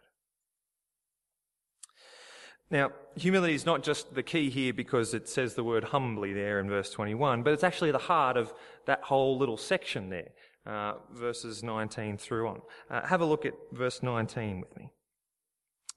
Now, 2.71 2.91
humility 3.15 3.53
is 3.53 3.65
not 3.65 3.83
just 3.83 4.15
the 4.15 4.23
key 4.23 4.49
here 4.49 4.73
because 4.73 5.13
it 5.13 5.29
says 5.29 5.53
the 5.53 5.63
word 5.63 5.85
humbly 5.85 6.33
there 6.33 6.59
in 6.59 6.67
verse 6.67 6.89
21, 6.89 7.43
but 7.43 7.53
it's 7.53 7.63
actually 7.63 7.91
the 7.91 7.99
heart 7.99 8.37
of 8.37 8.53
that 8.85 9.03
whole 9.03 9.37
little 9.37 9.57
section 9.57 10.09
there 10.09 10.29
uh, 10.65 10.93
verses 11.11 11.63
19 11.63 12.17
through 12.17 12.47
on. 12.47 12.61
Uh, 12.89 13.05
have 13.07 13.21
a 13.21 13.25
look 13.25 13.45
at 13.45 13.53
verse 13.71 14.01
19 14.01 14.61
with 14.61 14.75
me. 14.77 14.89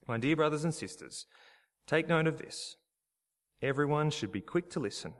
My 0.07 0.19
dear 0.19 0.37
brothers 0.37 0.65
and 0.65 0.75
sisters, 0.75 1.27
take 1.87 2.09
note 2.09 2.27
of 2.27 2.39
this. 2.39 2.77
Everyone 3.63 4.11
should 4.11 4.33
be 4.33 4.41
quick 4.41 4.71
to 4.71 4.81
listen, 4.81 5.15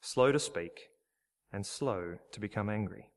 slow 0.00 0.32
to 0.32 0.38
speak, 0.38 0.88
and 1.52 1.66
slow 1.66 2.18
to 2.32 2.40
become 2.40 2.68
angry. 2.68 3.10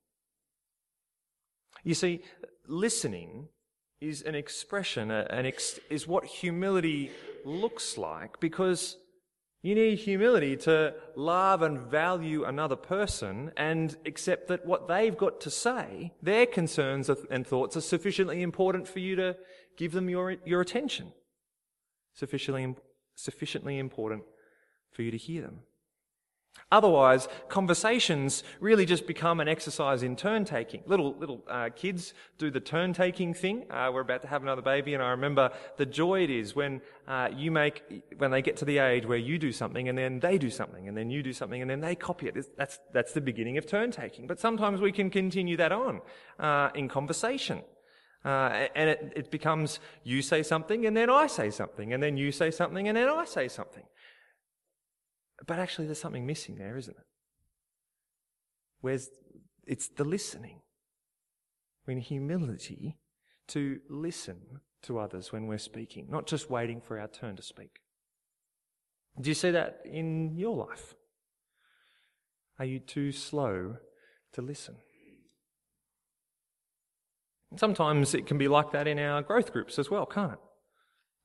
You 1.83 1.93
see, 1.93 2.23
listening 2.67 3.49
is 3.99 4.21
an 4.21 4.35
expression, 4.35 5.11
an 5.11 5.45
ex- 5.45 5.79
is 5.89 6.07
what 6.07 6.25
humility 6.25 7.11
looks 7.43 7.97
like 7.97 8.39
because 8.39 8.97
you 9.63 9.73
need 9.73 9.97
humility 9.97 10.55
to 10.55 10.93
love 11.15 11.61
and 11.61 11.79
value 11.79 12.43
another 12.43 12.75
person 12.75 13.51
and 13.57 13.97
accept 14.05 14.47
that 14.47 14.65
what 14.65 14.87
they've 14.87 15.17
got 15.17 15.41
to 15.41 15.49
say, 15.49 16.13
their 16.21 16.45
concerns 16.45 17.09
and 17.09 17.45
thoughts 17.45 17.75
are 17.75 17.81
sufficiently 17.81 18.43
important 18.43 18.87
for 18.87 18.99
you 18.99 19.15
to 19.15 19.35
give 19.75 19.93
them 19.93 20.09
your, 20.09 20.35
your 20.45 20.61
attention. 20.61 21.11
Sufficiently, 22.13 22.75
sufficiently 23.15 23.79
important 23.79 24.23
for 24.91 25.01
you 25.01 25.11
to 25.11 25.17
hear 25.17 25.41
them. 25.41 25.59
Otherwise, 26.69 27.29
conversations 27.47 28.43
really 28.59 28.85
just 28.85 29.07
become 29.07 29.39
an 29.39 29.47
exercise 29.47 30.03
in 30.03 30.17
turn 30.17 30.43
taking. 30.43 30.83
Little 30.85 31.15
little 31.15 31.41
uh, 31.49 31.69
kids 31.73 32.13
do 32.37 32.51
the 32.51 32.59
turn 32.59 32.91
taking 32.91 33.33
thing. 33.33 33.65
Uh, 33.71 33.89
we're 33.93 34.01
about 34.01 34.21
to 34.23 34.27
have 34.27 34.43
another 34.43 34.61
baby, 34.61 34.93
and 34.93 35.01
I 35.01 35.11
remember 35.11 35.51
the 35.77 35.85
joy 35.85 36.23
it 36.23 36.29
is 36.29 36.57
when 36.57 36.81
uh, 37.07 37.29
you 37.33 37.51
make 37.51 38.03
when 38.17 38.31
they 38.31 38.41
get 38.41 38.57
to 38.57 38.65
the 38.65 38.79
age 38.79 39.05
where 39.05 39.17
you 39.17 39.39
do 39.39 39.53
something 39.53 39.87
and 39.87 39.97
then 39.97 40.19
they 40.19 40.37
do 40.37 40.49
something 40.49 40.89
and 40.89 40.97
then 40.97 41.09
you 41.09 41.23
do 41.23 41.31
something 41.31 41.61
and 41.61 41.71
then 41.71 41.79
they 41.79 41.95
copy 41.95 42.27
it. 42.27 42.57
That's 42.57 42.79
that's 42.91 43.13
the 43.13 43.21
beginning 43.21 43.57
of 43.57 43.65
turn 43.65 43.89
taking. 43.89 44.27
But 44.27 44.41
sometimes 44.41 44.81
we 44.81 44.91
can 44.91 45.09
continue 45.09 45.55
that 45.55 45.71
on 45.71 46.01
uh, 46.37 46.71
in 46.75 46.89
conversation. 46.89 47.61
Uh, 48.25 48.67
and 48.75 48.89
it, 48.89 49.13
it 49.15 49.31
becomes 49.31 49.79
you 50.03 50.21
say 50.21 50.43
something 50.43 50.85
and 50.85 50.97
then 50.97 51.09
I 51.09 51.27
say 51.27 51.49
something 51.49 51.93
and 51.93 52.03
then 52.03 52.17
you 52.17 52.33
say 52.33 52.51
something 52.51 52.89
and 52.89 52.97
then 52.97 53.07
I 53.07 53.23
say 53.23 53.47
something. 53.47 53.83
But 55.45 55.59
actually, 55.59 55.85
there's 55.85 56.01
something 56.01 56.25
missing 56.25 56.55
there, 56.55 56.77
isn't 56.77 56.97
it? 56.97 57.05
Where's 58.81 59.09
it's 59.67 59.89
the 59.89 60.05
listening. 60.05 60.61
In 61.87 62.01
humility 62.01 62.97
to 63.47 63.79
listen 63.89 64.59
to 64.83 64.99
others 64.99 65.31
when 65.31 65.47
we're 65.47 65.57
speaking, 65.57 66.07
not 66.09 66.27
just 66.27 66.49
waiting 66.49 66.81
for 66.81 66.99
our 66.99 67.07
turn 67.07 67.37
to 67.37 67.41
speak. 67.41 67.79
Do 69.21 69.29
you 69.29 69.33
see 69.33 69.51
that 69.51 69.79
in 69.85 70.35
your 70.35 70.67
life? 70.67 70.95
Are 72.59 72.65
you 72.65 72.79
too 72.79 73.13
slow 73.13 73.77
to 74.33 74.41
listen? 74.41 74.75
Sometimes 77.55 78.13
it 78.13 78.27
can 78.27 78.37
be 78.37 78.49
like 78.49 78.71
that 78.71 78.85
in 78.85 78.99
our 78.99 79.21
growth 79.21 79.53
groups 79.53 79.79
as 79.79 79.89
well, 79.89 80.05
can't 80.05 80.33
it? 80.33 80.39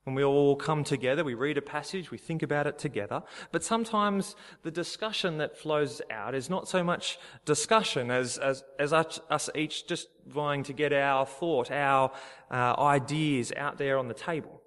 When 0.05 0.17
we 0.17 0.25
all 0.25 0.57
come 0.57 0.83
together, 0.83 1.23
we 1.23 1.35
read 1.35 1.59
a 1.59 1.63
passage, 1.63 2.11
we 2.11 2.19
think 2.19 2.43
about 2.43 2.67
it 2.67 2.77
together. 2.77 3.23
But 3.53 3.63
sometimes 3.63 4.35
the 4.65 4.71
discussion 4.73 5.39
that 5.39 5.57
flows 5.57 6.03
out 6.11 6.35
is 6.35 6.51
not 6.51 6.69
so 6.69 6.83
much 6.83 7.19
discussion 7.45 8.11
as, 8.11 8.37
as, 8.37 8.65
as 8.81 8.93
us 8.93 9.49
each 9.55 9.87
just 9.87 10.09
vying 10.27 10.65
to 10.65 10.73
get 10.73 10.93
our 10.93 11.25
thought, 11.25 11.71
our 11.71 12.11
uh, 12.51 12.75
ideas 12.81 13.53
out 13.57 13.79
there 13.79 13.97
on 13.97 14.09
the 14.09 14.15
table. 14.15 14.63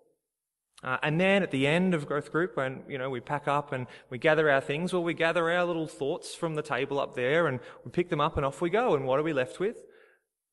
Uh, 0.86 0.98
and 1.04 1.20
then 1.20 1.44
at 1.44 1.52
the 1.52 1.68
end 1.68 1.94
of 1.94 2.06
growth 2.06 2.32
group, 2.32 2.56
when 2.56 2.84
you 2.88 2.98
know 2.98 3.10
we 3.10 3.20
pack 3.20 3.48
up 3.48 3.72
and 3.72 3.88
we 4.10 4.18
gather 4.18 4.50
our 4.50 4.62
things, 4.62 4.94
well, 4.94 5.04
we 5.04 5.16
gather 5.16 5.50
our 5.50 5.66
little 5.66 5.88
thoughts 5.88 6.36
from 6.36 6.56
the 6.56 6.62
table 6.62 7.00
up 7.00 7.16
there, 7.16 7.48
and 7.48 7.60
we 7.84 7.92
pick 7.92 8.10
them 8.10 8.22
up, 8.22 8.38
and 8.38 8.46
off 8.46 8.62
we 8.62 8.70
go. 8.70 8.94
And 8.96 9.06
what 9.06 9.20
are 9.20 9.24
we 9.24 9.34
left 9.34 9.60
with? 9.60 9.78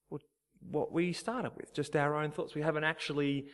Well, 0.08 0.20
what 0.70 0.90
we 0.90 1.12
started 1.12 1.52
with, 1.56 1.74
just 1.74 1.94
our 1.94 2.16
own 2.16 2.30
thoughts. 2.30 2.54
We 2.54 2.62
haven't 2.62 2.84
actually 2.84 3.48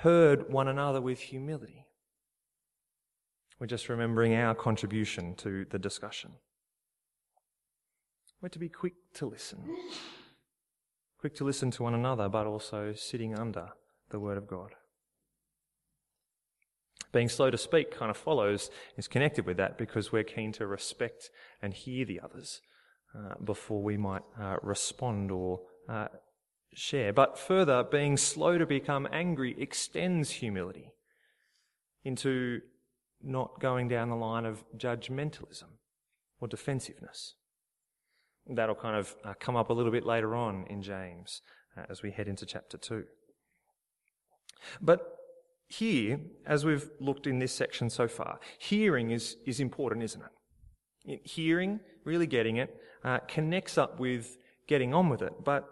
heard 0.00 0.50
one 0.52 0.68
another 0.68 1.00
with 1.00 1.20
humility. 1.20 1.86
We're 3.58 3.66
just 3.66 3.88
remembering 3.88 4.34
our 4.34 4.54
contribution 4.54 5.34
to 5.36 5.64
the 5.70 5.78
discussion. 5.78 6.32
We're 8.42 8.50
to 8.50 8.58
be 8.58 8.68
quick 8.68 8.94
to 9.14 9.26
listen. 9.26 9.64
Quick 11.18 11.34
to 11.36 11.44
listen 11.44 11.70
to 11.72 11.82
one 11.82 11.94
another, 11.94 12.28
but 12.28 12.46
also 12.46 12.92
sitting 12.94 13.34
under 13.34 13.70
the 14.10 14.20
Word 14.20 14.36
of 14.36 14.46
God. 14.46 14.74
Being 17.12 17.30
slow 17.30 17.50
to 17.50 17.56
speak 17.56 17.90
kind 17.96 18.10
of 18.10 18.16
follows, 18.18 18.70
is 18.98 19.08
connected 19.08 19.46
with 19.46 19.56
that 19.56 19.78
because 19.78 20.12
we're 20.12 20.22
keen 20.22 20.52
to 20.52 20.66
respect 20.66 21.30
and 21.62 21.72
hear 21.72 22.04
the 22.04 22.20
others 22.20 22.60
uh, 23.16 23.34
before 23.42 23.82
we 23.82 23.96
might 23.96 24.22
uh, 24.38 24.56
respond 24.62 25.30
or 25.30 25.60
uh, 25.88 26.08
share. 26.74 27.12
But 27.12 27.38
further, 27.38 27.82
being 27.82 28.16
slow 28.16 28.58
to 28.58 28.66
become 28.66 29.08
angry 29.10 29.54
extends 29.58 30.30
humility 30.30 30.92
into 32.04 32.60
not 33.22 33.60
going 33.60 33.88
down 33.88 34.10
the 34.10 34.16
line 34.16 34.44
of 34.44 34.64
judgmentalism 34.76 35.78
or 36.40 36.48
defensiveness. 36.48 37.34
That'll 38.46 38.76
kind 38.76 38.96
of 38.96 39.16
uh, 39.24 39.34
come 39.40 39.56
up 39.56 39.70
a 39.70 39.72
little 39.72 39.90
bit 39.90 40.06
later 40.06 40.36
on 40.36 40.66
in 40.68 40.82
James 40.82 41.42
uh, 41.76 41.84
as 41.90 42.02
we 42.02 42.12
head 42.12 42.28
into 42.28 42.46
chapter 42.46 42.78
2. 42.78 43.04
But 44.80 45.16
here, 45.68 46.20
as 46.46 46.64
we've 46.64 46.88
looked 47.00 47.26
in 47.26 47.40
this 47.40 47.52
section 47.52 47.90
so 47.90 48.06
far, 48.06 48.38
hearing 48.58 49.10
is, 49.10 49.36
is 49.46 49.58
important, 49.58 50.04
isn't 50.04 50.22
it? 50.22 51.20
Hearing, 51.24 51.80
really 52.04 52.26
getting 52.26 52.56
it, 52.56 52.76
uh, 53.04 53.18
connects 53.26 53.78
up 53.78 53.98
with 53.98 54.36
getting 54.68 54.94
on 54.94 55.08
with 55.08 55.22
it. 55.22 55.32
But 55.44 55.68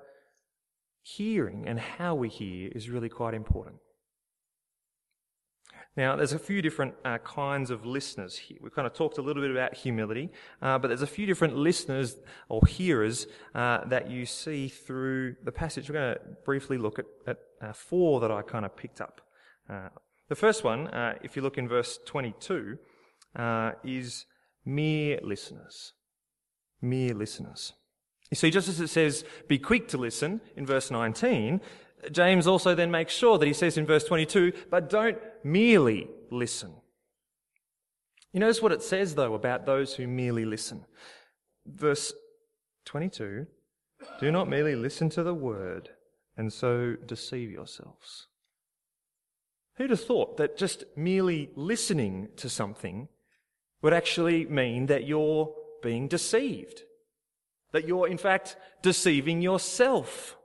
hearing 1.04 1.68
and 1.68 1.78
how 1.78 2.14
we 2.14 2.30
hear 2.30 2.70
is 2.74 2.88
really 2.88 3.10
quite 3.10 3.34
important. 3.34 3.76
Now, 5.96 6.16
there's 6.16 6.32
a 6.32 6.38
few 6.40 6.60
different 6.60 6.94
uh, 7.04 7.18
kinds 7.18 7.70
of 7.70 7.86
listeners 7.86 8.36
here. 8.36 8.58
We've 8.60 8.74
kind 8.74 8.86
of 8.86 8.94
talked 8.94 9.18
a 9.18 9.22
little 9.22 9.42
bit 9.42 9.52
about 9.52 9.74
humility, 9.74 10.30
uh, 10.60 10.78
but 10.78 10.88
there's 10.88 11.02
a 11.02 11.06
few 11.06 11.24
different 11.24 11.56
listeners 11.56 12.16
or 12.48 12.66
hearers 12.66 13.28
uh, 13.54 13.84
that 13.84 14.10
you 14.10 14.26
see 14.26 14.66
through 14.66 15.36
the 15.44 15.52
passage. 15.52 15.88
We're 15.88 15.94
going 15.94 16.14
to 16.14 16.20
briefly 16.44 16.78
look 16.78 16.98
at, 16.98 17.06
at 17.28 17.38
uh, 17.62 17.72
four 17.72 18.18
that 18.20 18.32
I 18.32 18.42
kind 18.42 18.64
of 18.64 18.76
picked 18.76 19.00
up. 19.00 19.20
Uh, 19.70 19.90
the 20.28 20.34
first 20.34 20.64
one, 20.64 20.88
uh, 20.88 21.14
if 21.22 21.36
you 21.36 21.42
look 21.42 21.58
in 21.58 21.68
verse 21.68 21.98
22, 22.06 22.78
is 23.84 24.26
mere 24.64 25.20
listeners. 25.22 25.92
Mere 26.82 27.14
listeners. 27.14 27.74
You 28.30 28.36
see, 28.36 28.50
just 28.50 28.68
as 28.68 28.80
it 28.80 28.88
says, 28.88 29.24
be 29.48 29.58
quick 29.58 29.88
to 29.88 29.98
listen 29.98 30.40
in 30.56 30.66
verse 30.66 30.90
19, 30.90 31.60
James 32.10 32.46
also 32.46 32.74
then 32.74 32.90
makes 32.90 33.14
sure 33.14 33.38
that 33.38 33.46
he 33.46 33.52
says 33.52 33.76
in 33.78 33.86
verse 33.86 34.04
22, 34.04 34.52
but 34.70 34.90
don't 34.90 35.18
merely 35.42 36.08
listen. 36.30 36.72
You 38.32 38.40
notice 38.40 38.60
what 38.60 38.72
it 38.72 38.82
says, 38.82 39.14
though, 39.14 39.34
about 39.34 39.66
those 39.66 39.94
who 39.94 40.08
merely 40.08 40.44
listen. 40.44 40.84
Verse 41.66 42.12
22 42.84 43.46
Do 44.20 44.32
not 44.32 44.48
merely 44.48 44.74
listen 44.74 45.08
to 45.10 45.22
the 45.22 45.34
word 45.34 45.90
and 46.36 46.52
so 46.52 46.96
deceive 47.06 47.50
yourselves. 47.50 48.26
Who'd 49.76 49.90
have 49.90 50.04
thought 50.04 50.36
that 50.36 50.56
just 50.56 50.84
merely 50.96 51.50
listening 51.56 52.28
to 52.36 52.48
something 52.48 53.08
would 53.82 53.92
actually 53.92 54.46
mean 54.46 54.86
that 54.86 55.06
you're 55.06 55.54
being 55.82 56.08
deceived? 56.08 56.82
That 57.74 57.88
you're 57.88 58.06
in 58.06 58.18
fact 58.18 58.56
deceiving 58.82 59.42
yourself. 59.42 60.36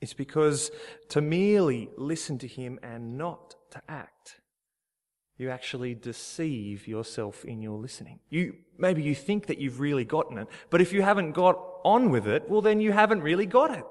It's 0.00 0.12
because 0.12 0.72
to 1.10 1.20
merely 1.20 1.88
listen 1.96 2.36
to 2.38 2.48
him 2.48 2.80
and 2.82 3.16
not 3.16 3.54
to 3.70 3.80
act, 3.88 4.40
you 5.38 5.50
actually 5.50 5.94
deceive 5.94 6.88
yourself 6.88 7.44
in 7.44 7.62
your 7.62 7.78
listening. 7.78 8.18
You, 8.28 8.56
maybe 8.76 9.04
you 9.04 9.14
think 9.14 9.46
that 9.46 9.58
you've 9.58 9.78
really 9.78 10.04
gotten 10.04 10.36
it, 10.36 10.48
but 10.68 10.80
if 10.80 10.92
you 10.92 11.02
haven't 11.02 11.30
got 11.32 11.56
on 11.84 12.10
with 12.10 12.26
it, 12.26 12.50
well 12.50 12.60
then 12.60 12.80
you 12.80 12.90
haven't 12.90 13.22
really 13.22 13.46
got 13.46 13.70
it. 13.70 13.84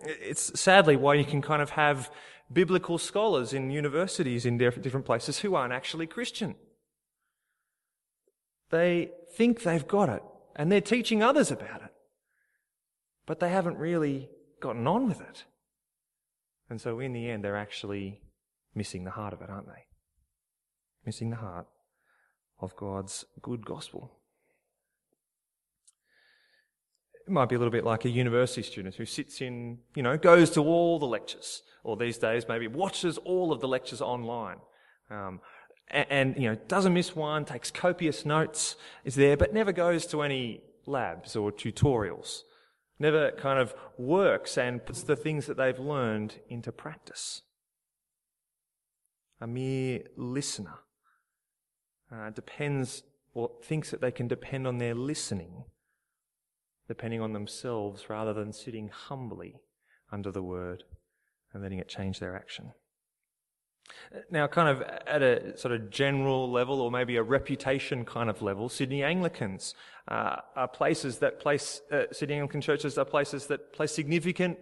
It's 0.00 0.58
sadly 0.58 0.96
why 0.96 1.14
you 1.14 1.24
can 1.24 1.40
kind 1.40 1.62
of 1.62 1.70
have 1.70 2.10
biblical 2.52 2.98
scholars 2.98 3.52
in 3.52 3.70
universities 3.70 4.44
in 4.44 4.58
different 4.58 5.06
places 5.06 5.38
who 5.38 5.54
aren't 5.54 5.72
actually 5.72 6.08
Christian. 6.08 6.56
They 8.70 9.10
think 9.36 9.62
they've 9.62 9.86
got 9.86 10.08
it 10.08 10.22
and 10.56 10.70
they're 10.70 10.80
teaching 10.80 11.22
others 11.22 11.50
about 11.50 11.82
it, 11.82 11.92
but 13.26 13.40
they 13.40 13.50
haven't 13.50 13.78
really 13.78 14.28
gotten 14.60 14.86
on 14.86 15.08
with 15.08 15.20
it. 15.20 15.44
And 16.68 16.80
so 16.80 17.00
in 17.00 17.12
the 17.12 17.28
end, 17.28 17.44
they're 17.44 17.56
actually 17.56 18.20
missing 18.74 19.04
the 19.04 19.10
heart 19.10 19.32
of 19.32 19.42
it, 19.42 19.50
aren't 19.50 19.66
they? 19.66 19.86
Missing 21.04 21.30
the 21.30 21.36
heart 21.36 21.66
of 22.60 22.76
God's 22.76 23.24
good 23.42 23.64
gospel. 23.64 24.12
It 27.26 27.32
might 27.32 27.48
be 27.48 27.56
a 27.56 27.58
little 27.58 27.72
bit 27.72 27.84
like 27.84 28.04
a 28.04 28.10
university 28.10 28.62
student 28.62 28.94
who 28.94 29.06
sits 29.06 29.40
in, 29.40 29.78
you 29.94 30.02
know, 30.02 30.16
goes 30.16 30.50
to 30.50 30.60
all 30.60 30.98
the 30.98 31.06
lectures, 31.06 31.62
or 31.82 31.96
these 31.96 32.18
days 32.18 32.46
maybe 32.48 32.66
watches 32.66 33.18
all 33.18 33.52
of 33.52 33.60
the 33.60 33.68
lectures 33.68 34.00
online. 34.00 34.58
Um, 35.10 35.40
and, 35.90 36.06
and, 36.10 36.36
you 36.36 36.48
know, 36.48 36.56
doesn't 36.68 36.94
miss 36.94 37.16
one, 37.16 37.44
takes 37.44 37.70
copious 37.70 38.24
notes, 38.24 38.76
is 39.04 39.14
there, 39.14 39.36
but 39.36 39.52
never 39.52 39.72
goes 39.72 40.06
to 40.06 40.22
any 40.22 40.60
labs 40.86 41.36
or 41.36 41.50
tutorials. 41.50 42.42
Never 42.98 43.30
kind 43.32 43.58
of 43.58 43.74
works 43.96 44.58
and 44.58 44.84
puts 44.84 45.02
the 45.02 45.16
things 45.16 45.46
that 45.46 45.56
they've 45.56 45.78
learned 45.78 46.34
into 46.48 46.70
practice. 46.70 47.42
A 49.40 49.46
mere 49.46 50.02
listener 50.16 50.80
uh, 52.12 52.30
depends 52.30 53.02
or 53.32 53.50
thinks 53.62 53.90
that 53.90 54.00
they 54.00 54.10
can 54.10 54.28
depend 54.28 54.66
on 54.66 54.78
their 54.78 54.94
listening, 54.94 55.64
depending 56.88 57.22
on 57.22 57.32
themselves 57.32 58.10
rather 58.10 58.34
than 58.34 58.52
sitting 58.52 58.88
humbly 58.88 59.56
under 60.12 60.30
the 60.30 60.42
word 60.42 60.84
and 61.52 61.62
letting 61.62 61.78
it 61.78 61.88
change 61.88 62.20
their 62.20 62.36
action. 62.36 62.72
Now, 64.30 64.46
kind 64.46 64.68
of 64.68 64.82
at 64.82 65.22
a 65.22 65.56
sort 65.56 65.72
of 65.72 65.90
general 65.90 66.50
level, 66.50 66.80
or 66.80 66.90
maybe 66.90 67.16
a 67.16 67.22
reputation 67.22 68.04
kind 68.04 68.28
of 68.28 68.42
level, 68.42 68.68
Sydney 68.68 69.02
Anglicans 69.02 69.74
uh, 70.08 70.36
are 70.56 70.68
places 70.68 71.18
that 71.18 71.38
place, 71.40 71.80
uh, 71.92 72.04
Sydney 72.12 72.36
Anglican 72.36 72.60
churches 72.60 72.98
are 72.98 73.04
places 73.04 73.46
that 73.46 73.72
place 73.72 73.92
significant 73.92 74.58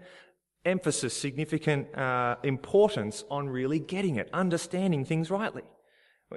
emphasis, 0.64 1.16
significant 1.16 1.94
uh, 1.97 2.37
importance 2.42 3.25
on 3.30 3.49
really 3.49 3.78
getting 3.78 4.16
it, 4.16 4.28
understanding 4.32 5.04
things 5.04 5.30
rightly. 5.30 5.64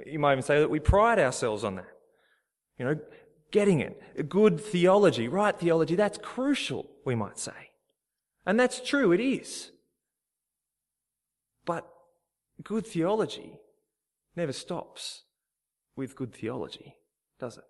You 0.06 0.18
might 0.18 0.32
even 0.32 0.42
say 0.42 0.58
that 0.58 0.70
we 0.70 0.80
pride 0.80 1.18
ourselves 1.18 1.64
on 1.64 1.76
that. 1.76 1.88
You 2.78 2.86
know, 2.86 2.98
getting 3.50 3.80
it. 3.80 4.28
Good 4.28 4.58
theology, 4.58 5.28
right 5.28 5.58
theology, 5.58 5.94
that's 5.94 6.18
crucial, 6.18 6.88
we 7.04 7.14
might 7.14 7.38
say. 7.38 7.70
And 8.46 8.58
that's 8.58 8.80
true, 8.80 9.12
it 9.12 9.20
is. 9.20 9.70
But 11.64 11.86
good 12.64 12.86
theology 12.86 13.58
never 14.36 14.52
stops 14.52 15.22
with 15.96 16.16
good 16.16 16.34
theology, 16.34 16.96
does 17.38 17.58
it? 17.58 17.64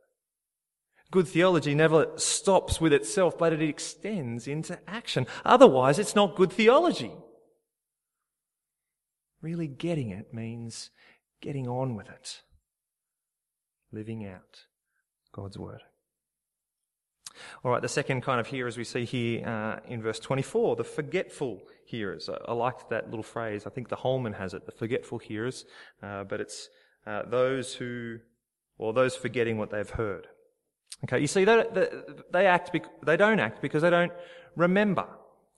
Good 1.11 1.29
theology 1.29 1.75
never 1.75 2.07
stops 2.17 2.81
with 2.81 2.93
itself, 2.93 3.37
but 3.37 3.53
it 3.53 3.61
extends 3.61 4.49
into 4.49 4.79
action. 4.89 5.27
Otherwise, 5.45 5.99
it's 5.99 6.15
not 6.17 6.37
good 6.37 6.51
theology. 6.53 7.13
Really 9.43 9.67
getting 9.67 10.11
it 10.11 10.33
means 10.33 10.91
getting 11.43 11.69
on 11.69 11.97
with 11.97 12.09
it, 12.09 12.41
living 13.91 14.25
out 14.25 14.67
God's 15.33 15.59
word. 15.59 15.83
All 17.65 17.71
right, 17.71 17.83
the 17.83 17.89
second 17.89 18.23
kind 18.23 18.41
of 18.41 18.47
hearers 18.47 18.77
we 18.77 18.85
see 18.85 19.05
here 19.05 19.47
uh, 19.47 19.81
in 19.89 20.03
verse 20.03 20.19
24, 20.19 20.77
the 20.77 20.85
forgetful 20.85 21.63
hearers. 21.85 22.29
I, 22.29 22.37
I 22.51 22.53
like 22.53 22.89
that 22.91 23.11
little 23.11 23.23
phrase. 23.23 23.67
I 23.67 23.71
think 23.71 23.89
the 23.89 23.97
Holman 23.97 24.35
has 24.35 24.55
it, 24.55 24.67
the 24.67 24.73
forgetful 24.73 25.19
hearers, 25.19 25.65
uh, 26.03 26.25
but 26.25 26.41
it's 26.41 26.69
uh, 27.07 27.23
those 27.27 27.75
who, 27.75 28.19
or 28.79 28.93
those 28.93 29.17
forgetting 29.17 29.59
what 29.59 29.71
they've 29.71 29.89
heard. 29.91 30.27
Okay, 31.05 31.19
you 31.19 31.27
see, 31.27 31.45
they, 31.45 31.65
they, 31.73 31.89
they 32.33 32.47
act, 32.47 32.77
they 33.05 33.17
don't 33.17 33.41
act 33.41 33.61
because 33.61 33.83
they 33.83 33.91
don't 33.91 34.13
remember. 34.57 35.07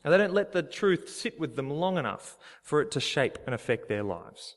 And 0.05 0.13
they 0.13 0.19
don't 0.19 0.35
let 0.35 0.53
the 0.53 0.63
truth 0.63 1.09
sit 1.09 1.41
with 1.41 1.57
them 1.57 1.71
long 1.71 1.97
enough 1.97 2.37
for 2.63 2.83
it 2.83 2.91
to 2.93 3.01
shape 3.01 3.39
and 3.47 3.55
affect 3.55 3.89
their 3.89 4.03
lives. 4.03 4.57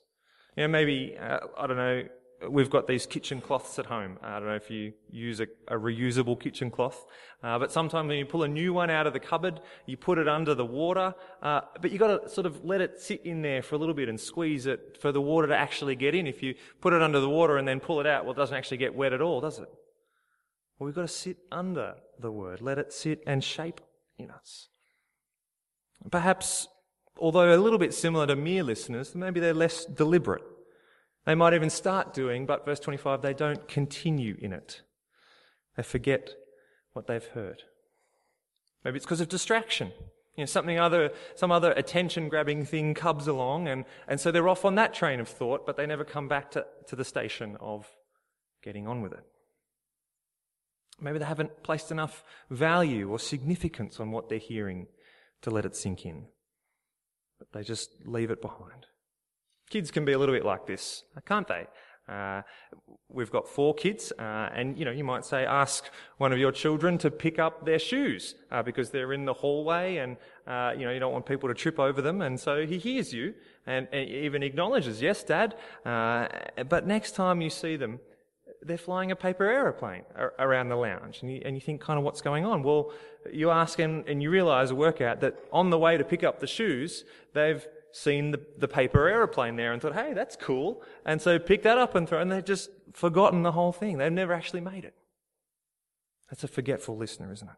You 0.55 0.63
know, 0.63 0.67
maybe, 0.69 1.15
uh, 1.17 1.39
I 1.57 1.67
don't 1.67 1.77
know, 1.77 2.03
we've 2.49 2.69
got 2.69 2.87
these 2.87 3.05
kitchen 3.05 3.41
cloths 3.41 3.79
at 3.79 3.87
home. 3.87 4.17
I 4.21 4.39
don't 4.39 4.47
know 4.47 4.55
if 4.55 4.69
you 4.69 4.93
use 5.09 5.39
a, 5.39 5.47
a 5.67 5.75
reusable 5.75 6.39
kitchen 6.39 6.69
cloth, 6.69 7.05
uh, 7.43 7.57
but 7.57 7.71
sometimes 7.71 8.07
when 8.07 8.17
you 8.17 8.25
pull 8.25 8.43
a 8.43 8.47
new 8.47 8.73
one 8.73 8.89
out 8.89 9.07
of 9.07 9.13
the 9.13 9.19
cupboard, 9.19 9.59
you 9.85 9.97
put 9.97 10.17
it 10.17 10.27
under 10.27 10.53
the 10.53 10.65
water, 10.65 11.15
uh, 11.41 11.61
but 11.81 11.91
you've 11.91 11.99
got 11.99 12.23
to 12.23 12.29
sort 12.29 12.45
of 12.45 12.63
let 12.63 12.81
it 12.81 12.99
sit 12.99 13.25
in 13.25 13.41
there 13.41 13.61
for 13.61 13.75
a 13.75 13.77
little 13.77 13.95
bit 13.95 14.09
and 14.09 14.19
squeeze 14.19 14.65
it 14.65 14.97
for 15.01 15.11
the 15.11 15.21
water 15.21 15.47
to 15.47 15.55
actually 15.55 15.95
get 15.95 16.13
in. 16.13 16.27
If 16.27 16.43
you 16.43 16.55
put 16.81 16.93
it 16.93 17.01
under 17.01 17.19
the 17.19 17.29
water 17.29 17.57
and 17.57 17.67
then 17.67 17.79
pull 17.79 17.99
it 17.99 18.05
out, 18.05 18.25
well, 18.25 18.33
it 18.33 18.37
doesn't 18.37 18.55
actually 18.55 18.77
get 18.77 18.95
wet 18.95 19.13
at 19.13 19.21
all, 19.21 19.41
does 19.41 19.59
it? 19.59 19.69
Well, 20.77 20.85
we've 20.85 20.95
got 20.95 21.01
to 21.01 21.07
sit 21.07 21.37
under 21.51 21.95
the 22.19 22.31
word, 22.31 22.61
let 22.61 22.77
it 22.77 22.93
sit 22.93 23.23
and 23.25 23.43
shape 23.43 23.81
in 24.17 24.29
us. 24.29 24.69
Perhaps, 26.11 26.67
although 27.17 27.55
a 27.55 27.57
little 27.57 27.79
bit 27.79 27.93
similar 27.93 28.27
to 28.27 28.35
mere 28.35 28.63
listeners, 28.63 29.15
maybe 29.15 29.39
they're 29.39 29.53
less 29.53 29.85
deliberate. 29.85 30.43
They 31.27 31.35
might 31.35 31.53
even 31.53 31.69
start 31.69 32.13
doing, 32.13 32.45
but 32.45 32.65
verse 32.65 32.79
25, 32.79 33.21
they 33.21 33.33
don't 33.33 33.67
continue 33.67 34.37
in 34.39 34.53
it. 34.53 34.81
They 35.75 35.83
forget 35.83 36.29
what 36.93 37.07
they've 37.07 37.25
heard. 37.25 37.63
Maybe 38.85 38.95
it's 38.95 39.05
because 39.05 39.19
of 39.19 39.27
distraction. 39.27 39.91
You 40.37 40.43
know, 40.43 40.45
something 40.45 40.79
other, 40.79 41.11
some 41.35 41.51
other 41.51 41.73
attention 41.73 42.29
grabbing 42.29 42.63
thing 42.63 42.93
comes 42.93 43.27
along 43.27 43.67
and, 43.67 43.83
and 44.07 44.21
so 44.21 44.31
they're 44.31 44.47
off 44.47 44.63
on 44.63 44.75
that 44.75 44.93
train 44.93 45.19
of 45.19 45.27
thought, 45.27 45.65
but 45.65 45.75
they 45.75 45.85
never 45.85 46.05
come 46.05 46.29
back 46.29 46.49
to, 46.51 46.65
to 46.87 46.95
the 46.95 47.03
station 47.03 47.57
of 47.59 47.85
getting 48.63 48.87
on 48.87 49.01
with 49.01 49.11
it. 49.11 49.25
Maybe 51.01 51.19
they 51.19 51.25
haven't 51.25 51.61
placed 51.61 51.91
enough 51.91 52.23
value 52.49 53.09
or 53.09 53.19
significance 53.19 53.99
on 53.99 54.11
what 54.11 54.29
they're 54.29 54.37
hearing 54.37 54.87
to 55.41 55.49
let 55.49 55.65
it 55.65 55.75
sink 55.75 56.05
in. 56.05 56.27
But 57.37 57.51
they 57.51 57.63
just 57.63 57.89
leave 58.05 58.31
it 58.31 58.41
behind. 58.41 58.85
Kids 59.69 59.91
can 59.91 60.05
be 60.05 60.13
a 60.13 60.19
little 60.19 60.35
bit 60.35 60.45
like 60.45 60.65
this, 60.65 61.03
can't 61.25 61.47
they? 61.47 61.67
Uh, 62.07 62.41
we've 63.09 63.31
got 63.31 63.47
four 63.47 63.73
kids, 63.73 64.13
uh, 64.17 64.49
and 64.53 64.77
you 64.77 64.85
know 64.85 64.91
you 64.91 65.03
might 65.03 65.25
say 65.25 65.45
ask 65.45 65.89
one 66.19 66.31
of 66.31 66.39
your 66.39 66.53
children 66.53 66.97
to 66.97 67.11
pick 67.11 67.37
up 67.37 67.65
their 67.65 67.79
shoes 67.79 68.35
uh, 68.49 68.63
because 68.63 68.91
they're 68.91 69.11
in 69.11 69.25
the 69.25 69.33
hallway, 69.33 69.97
and 69.97 70.15
uh, 70.47 70.71
you 70.77 70.85
know 70.85 70.91
you 70.91 70.99
don't 70.99 71.11
want 71.11 71.25
people 71.25 71.49
to 71.49 71.55
trip 71.55 71.79
over 71.79 72.01
them, 72.01 72.21
and 72.21 72.39
so 72.39 72.65
he 72.65 72.77
hears 72.77 73.13
you 73.13 73.33
and, 73.65 73.89
and 73.91 74.09
even 74.09 74.41
acknowledges, 74.41 75.01
"Yes, 75.01 75.21
Dad." 75.21 75.55
Uh, 75.85 76.27
but 76.69 76.87
next 76.87 77.11
time 77.11 77.41
you 77.41 77.49
see 77.49 77.75
them, 77.75 77.99
they're 78.61 78.77
flying 78.77 79.11
a 79.11 79.15
paper 79.15 79.43
aeroplane 79.43 80.03
around 80.39 80.69
the 80.69 80.77
lounge, 80.77 81.19
and 81.21 81.31
you, 81.31 81.41
and 81.43 81.55
you 81.55 81.61
think, 81.61 81.81
kind 81.81 81.99
of, 81.99 82.05
what's 82.05 82.21
going 82.21 82.45
on? 82.45 82.63
Well, 82.63 82.93
you 83.33 83.49
ask 83.49 83.79
and, 83.79 84.07
and 84.07 84.23
you 84.23 84.29
realise, 84.29 84.71
work 84.71 85.01
out 85.01 85.19
that 85.19 85.37
on 85.51 85.71
the 85.71 85.77
way 85.77 85.97
to 85.97 86.05
pick 86.05 86.23
up 86.23 86.39
the 86.39 86.47
shoes, 86.47 87.03
they've 87.33 87.67
seen 87.91 88.31
the, 88.31 88.41
the 88.57 88.67
paper 88.67 89.07
aeroplane 89.07 89.55
there 89.55 89.73
and 89.73 89.81
thought, 89.81 89.95
hey, 89.95 90.13
that's 90.13 90.35
cool. 90.35 90.83
And 91.05 91.21
so 91.21 91.39
picked 91.39 91.63
that 91.63 91.77
up 91.77 91.95
and 91.95 92.07
throw, 92.07 92.19
and 92.19 92.31
they've 92.31 92.43
just 92.43 92.69
forgotten 92.93 93.43
the 93.43 93.51
whole 93.51 93.71
thing. 93.71 93.97
They've 93.97 94.11
never 94.11 94.33
actually 94.33 94.61
made 94.61 94.85
it. 94.85 94.95
That's 96.29 96.43
a 96.43 96.47
forgetful 96.47 96.97
listener, 96.97 97.31
isn't 97.31 97.47
it? 97.47 97.55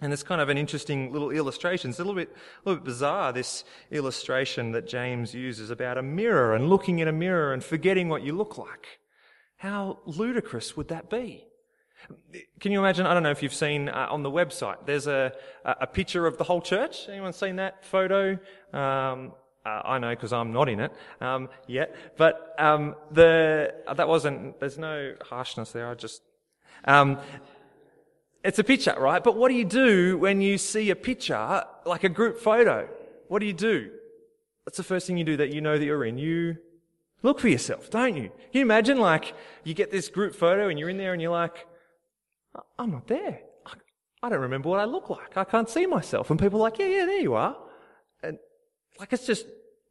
And 0.00 0.12
it's 0.12 0.22
kind 0.22 0.40
of 0.40 0.48
an 0.48 0.58
interesting 0.58 1.12
little 1.12 1.30
illustration. 1.30 1.90
It's 1.90 1.98
a 1.98 2.04
little 2.04 2.14
bit, 2.14 2.30
a 2.30 2.68
little 2.68 2.80
bit 2.80 2.84
bizarre, 2.84 3.32
this 3.32 3.64
illustration 3.90 4.70
that 4.72 4.86
James 4.86 5.34
uses 5.34 5.70
about 5.70 5.98
a 5.98 6.02
mirror 6.02 6.54
and 6.54 6.68
looking 6.68 7.00
in 7.00 7.08
a 7.08 7.12
mirror 7.12 7.52
and 7.52 7.64
forgetting 7.64 8.08
what 8.08 8.22
you 8.22 8.32
look 8.32 8.56
like. 8.56 9.00
How 9.56 9.98
ludicrous 10.06 10.76
would 10.76 10.88
that 10.88 11.10
be? 11.10 11.47
Can 12.60 12.72
you 12.72 12.78
imagine? 12.78 13.06
I 13.06 13.14
don't 13.14 13.22
know 13.22 13.30
if 13.30 13.42
you've 13.42 13.54
seen 13.54 13.88
uh, 13.88 14.08
on 14.10 14.22
the 14.22 14.30
website. 14.30 14.86
There's 14.86 15.06
a 15.06 15.32
a 15.64 15.86
picture 15.86 16.26
of 16.26 16.38
the 16.38 16.44
whole 16.44 16.60
church. 16.60 17.08
Anyone 17.08 17.32
seen 17.32 17.56
that 17.56 17.84
photo? 17.84 18.38
Um, 18.72 19.32
uh, 19.66 19.82
I 19.84 19.98
know 19.98 20.10
because 20.10 20.32
I'm 20.32 20.52
not 20.52 20.68
in 20.68 20.80
it 20.80 20.92
um, 21.20 21.48
yet. 21.66 21.94
But 22.16 22.54
um, 22.58 22.94
the 23.10 23.74
uh, 23.86 23.94
that 23.94 24.08
wasn't. 24.08 24.58
There's 24.60 24.78
no 24.78 25.14
harshness 25.22 25.72
there. 25.72 25.88
I 25.88 25.94
just. 25.94 26.22
Um, 26.84 27.18
it's 28.44 28.58
a 28.58 28.64
picture, 28.64 28.94
right? 28.98 29.22
But 29.22 29.36
what 29.36 29.48
do 29.48 29.54
you 29.54 29.64
do 29.64 30.16
when 30.16 30.40
you 30.40 30.58
see 30.58 30.90
a 30.90 30.96
picture 30.96 31.64
like 31.84 32.04
a 32.04 32.08
group 32.08 32.40
photo? 32.40 32.88
What 33.26 33.40
do 33.40 33.46
you 33.46 33.52
do? 33.52 33.90
What's 34.64 34.76
the 34.76 34.84
first 34.84 35.06
thing 35.06 35.18
you 35.18 35.24
do 35.24 35.36
that 35.38 35.50
you 35.50 35.60
know 35.60 35.76
that 35.76 35.84
you're 35.84 36.04
in? 36.04 36.18
You 36.18 36.56
look 37.22 37.40
for 37.40 37.48
yourself, 37.48 37.90
don't 37.90 38.16
you? 38.16 38.28
Can 38.28 38.52
you 38.52 38.62
imagine 38.62 38.98
like 38.98 39.34
you 39.64 39.74
get 39.74 39.90
this 39.90 40.08
group 40.08 40.34
photo 40.34 40.68
and 40.68 40.78
you're 40.78 40.88
in 40.88 40.98
there 40.98 41.12
and 41.12 41.20
you're 41.20 41.32
like, 41.32 41.66
I'm 42.78 42.90
not 42.90 43.06
there. 43.06 43.40
I 44.22 44.28
don't 44.28 44.40
remember 44.40 44.68
what 44.68 44.80
I 44.80 44.84
look 44.84 45.10
like. 45.10 45.36
I 45.36 45.44
can't 45.44 45.68
see 45.68 45.86
myself. 45.86 46.30
And 46.30 46.40
people 46.40 46.58
are 46.58 46.62
like, 46.62 46.78
yeah, 46.78 46.86
yeah, 46.86 47.06
there 47.06 47.20
you 47.20 47.34
are. 47.34 47.56
And 48.22 48.38
like, 48.98 49.12
it's 49.12 49.26
just, 49.26 49.46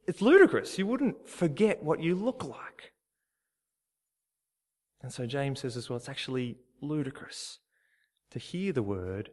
it's 0.06 0.20
ludicrous. 0.20 0.78
You 0.78 0.86
wouldn't 0.86 1.28
forget 1.28 1.82
what 1.82 2.02
you 2.02 2.14
look 2.14 2.44
like. 2.44 2.92
And 5.00 5.12
so 5.12 5.26
James 5.26 5.60
says 5.60 5.76
as 5.76 5.88
well, 5.88 5.96
it's 5.96 6.08
actually 6.08 6.58
ludicrous 6.82 7.58
to 8.30 8.38
hear 8.38 8.72
the 8.72 8.82
word 8.82 9.30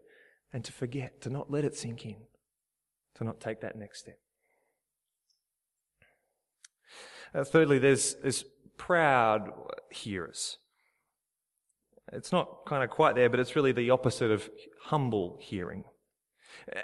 and 0.54 0.64
to 0.64 0.72
forget, 0.72 1.20
to 1.22 1.30
not 1.30 1.52
let 1.52 1.66
it 1.66 1.76
sink 1.76 2.06
in, 2.06 2.16
to 3.16 3.26
not 3.26 3.42
take 3.42 3.60
that 3.62 3.76
next 3.76 4.00
step. 4.00 4.20
Uh, 7.34 7.44
thirdly, 7.44 7.80
there's, 7.80 8.16
there's 8.22 8.46
proud 8.78 9.52
hearers. 9.92 10.58
It's 12.12 12.32
not 12.32 12.66
kind 12.66 12.84
of 12.84 12.90
quite 12.90 13.16
there, 13.16 13.30
but 13.30 13.40
it's 13.40 13.56
really 13.56 13.72
the 13.72 13.90
opposite 13.90 14.32
of 14.32 14.50
humble 14.84 15.38
hearing. 15.42 15.84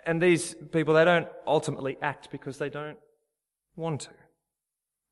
And 0.05 0.21
these 0.21 0.55
people, 0.71 0.93
they 0.93 1.05
don't 1.05 1.27
ultimately 1.47 1.97
act 2.01 2.29
because 2.31 2.57
they 2.57 2.69
don't 2.69 2.97
want 3.75 4.01
to. 4.01 4.09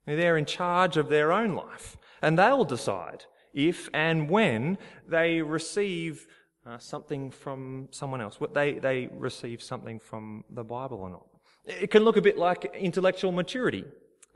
They're 0.06 0.38
in 0.38 0.46
charge 0.46 0.98
of 0.98 1.10
their 1.10 1.32
own 1.32 1.54
life, 1.56 1.98
and 2.22 2.38
they'll 2.38 2.66
decide 2.66 3.26
if 3.54 3.90
and 3.94 4.30
when 4.30 4.78
they 5.08 5.42
receive 5.42 6.28
uh, 6.66 6.78
something 6.78 7.32
from 7.32 7.88
someone 7.92 8.22
else, 8.22 8.40
what 8.40 8.54
they, 8.54 8.74
they 8.74 9.10
receive 9.14 9.62
something 9.62 10.00
from 10.00 10.44
the 10.50 10.64
Bible 10.64 10.98
or 10.98 11.10
not. 11.10 11.26
It 11.66 11.92
can 11.92 12.04
look 12.04 12.18
a 12.18 12.22
bit 12.22 12.38
like 12.38 12.72
intellectual 12.76 13.32
maturity. 13.32 13.86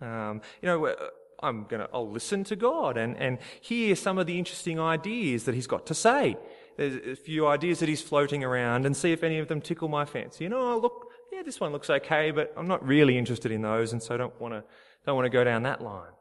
Um, 0.01 0.41
you 0.61 0.67
know, 0.67 0.95
I'm 1.43 1.65
gonna, 1.65 1.87
I'll 1.93 2.09
listen 2.09 2.43
to 2.45 2.55
God 2.55 2.97
and, 2.97 3.15
and 3.17 3.37
hear 3.61 3.95
some 3.95 4.17
of 4.17 4.25
the 4.25 4.39
interesting 4.39 4.79
ideas 4.79 5.43
that 5.43 5.53
He's 5.53 5.67
got 5.67 5.85
to 5.87 5.93
say. 5.93 6.37
There's 6.77 6.95
a 6.95 7.15
few 7.15 7.45
ideas 7.45 7.79
that 7.79 7.89
He's 7.89 8.01
floating 8.01 8.43
around 8.43 8.85
and 8.85 8.95
see 8.95 9.11
if 9.11 9.23
any 9.23 9.37
of 9.37 9.47
them 9.49 9.61
tickle 9.61 9.89
my 9.89 10.05
fancy. 10.05 10.45
You 10.45 10.49
know, 10.49 10.71
I 10.71 10.75
look, 10.75 11.09
yeah, 11.31 11.43
this 11.43 11.59
one 11.59 11.71
looks 11.71 11.89
okay, 11.89 12.31
but 12.31 12.53
I'm 12.57 12.67
not 12.67 12.85
really 12.85 13.17
interested 13.17 13.51
in 13.51 13.61
those, 13.61 13.91
and 13.91 14.01
so 14.01 14.17
don't 14.17 14.39
want 14.41 14.53
to, 14.53 14.63
don't 15.05 15.15
want 15.15 15.25
to 15.25 15.29
go 15.29 15.43
down 15.43 15.63
that 15.63 15.81
line. 15.81 16.13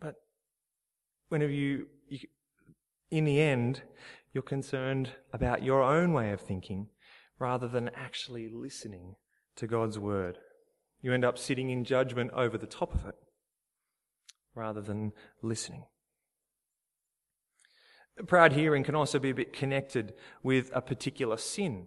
But 0.00 0.14
whenever 1.28 1.52
you, 1.52 1.86
you, 2.08 2.20
in 3.10 3.24
the 3.24 3.40
end, 3.40 3.82
you're 4.32 4.42
concerned 4.42 5.10
about 5.32 5.62
your 5.62 5.82
own 5.82 6.12
way 6.12 6.32
of 6.32 6.40
thinking 6.40 6.88
rather 7.38 7.68
than 7.68 7.90
actually 7.94 8.48
listening 8.48 9.16
to 9.56 9.66
God's 9.66 9.98
word. 9.98 10.38
You 11.00 11.12
end 11.12 11.24
up 11.24 11.38
sitting 11.38 11.70
in 11.70 11.84
judgment 11.84 12.30
over 12.32 12.58
the 12.58 12.66
top 12.66 12.94
of 12.94 13.06
it 13.06 13.14
rather 14.54 14.80
than 14.80 15.12
listening. 15.42 15.84
Proud 18.26 18.52
hearing 18.52 18.82
can 18.82 18.96
also 18.96 19.20
be 19.20 19.30
a 19.30 19.34
bit 19.34 19.52
connected 19.52 20.14
with 20.42 20.70
a 20.74 20.80
particular 20.80 21.36
sin. 21.36 21.86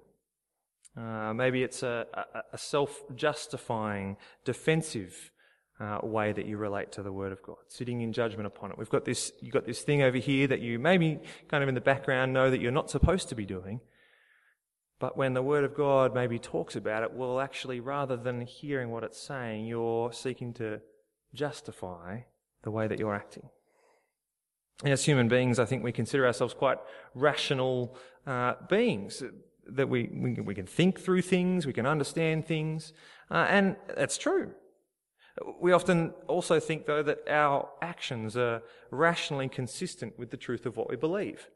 Uh, 0.98 1.34
maybe 1.34 1.64
it's 1.64 1.84
a, 1.84 2.06
a, 2.54 2.58
self 2.58 3.04
justifying, 3.16 4.18
defensive 4.46 5.32
uh, 5.80 6.00
way 6.04 6.32
that 6.32 6.46
you 6.46 6.58
relate 6.58 6.92
to 6.94 7.04
the 7.04 7.12
Word 7.12 7.32
of 7.32 7.42
God, 7.42 7.58
sitting 7.68 8.02
in 8.02 8.14
judgment 8.14 8.46
upon 8.46 8.72
it. 8.72 8.78
We've 8.78 8.90
got 8.90 9.06
this, 9.06 9.32
you've 9.42 9.54
got 9.54 9.66
this 9.66 9.82
thing 9.82 10.02
over 10.02 10.18
here 10.18 10.48
that 10.48 10.62
you 10.62 10.80
maybe 10.80 11.20
kind 11.50 11.64
of 11.64 11.70
in 11.70 11.76
the 11.76 11.82
background 11.82 12.34
know 12.34 12.50
that 12.50 12.62
you're 12.62 12.72
not 12.72 12.90
supposed 12.90 13.30
to 13.30 13.36
be 13.36 13.46
doing, 13.46 13.82
but 15.02 15.18
when 15.18 15.34
the 15.34 15.42
Word 15.42 15.64
of 15.64 15.76
God 15.76 16.14
maybe 16.14 16.38
talks 16.38 16.76
about 16.76 17.02
it, 17.02 17.12
well, 17.12 17.40
actually, 17.40 17.80
rather 17.80 18.16
than 18.16 18.42
hearing 18.42 18.92
what 18.92 19.04
it's 19.04 19.20
saying, 19.20 19.66
you're 19.66 20.14
seeking 20.14 20.54
to 20.54 20.80
justify 21.34 22.20
the 22.62 22.70
way 22.70 22.88
that 22.88 23.00
you're 23.00 23.16
acting. 23.16 23.50
As 24.86 25.04
human 25.04 25.28
beings, 25.28 25.58
I 25.58 25.66
think 25.66 25.84
we 25.84 25.92
consider 25.92 26.28
ourselves 26.28 26.54
quite 26.54 26.78
rational 27.16 27.98
uh, 28.28 28.54
beings. 28.70 29.24
That 29.68 29.90
we, 29.90 30.10
we, 30.14 30.34
we, 30.34 30.54
can 30.54 30.68
think 30.68 31.00
through 31.00 31.24
things, 31.24 31.66
we 31.66 31.74
can 31.74 31.88
understand 31.88 32.46
things, 32.46 32.94
uh, 33.32 33.48
and 33.50 33.78
that's 33.96 34.18
true. 34.18 34.52
We 35.60 35.72
often 35.72 36.14
also 36.28 36.60
think, 36.60 36.86
though, 36.86 37.04
that 37.04 37.28
our 37.28 37.70
actions 37.82 38.38
are 38.38 38.62
rationally 38.92 39.50
consistent 39.50 40.20
with 40.20 40.30
the 40.30 40.38
truth 40.38 40.66
of 40.68 40.78
what 40.78 40.90
we 40.90 40.96
believe. 40.96 41.48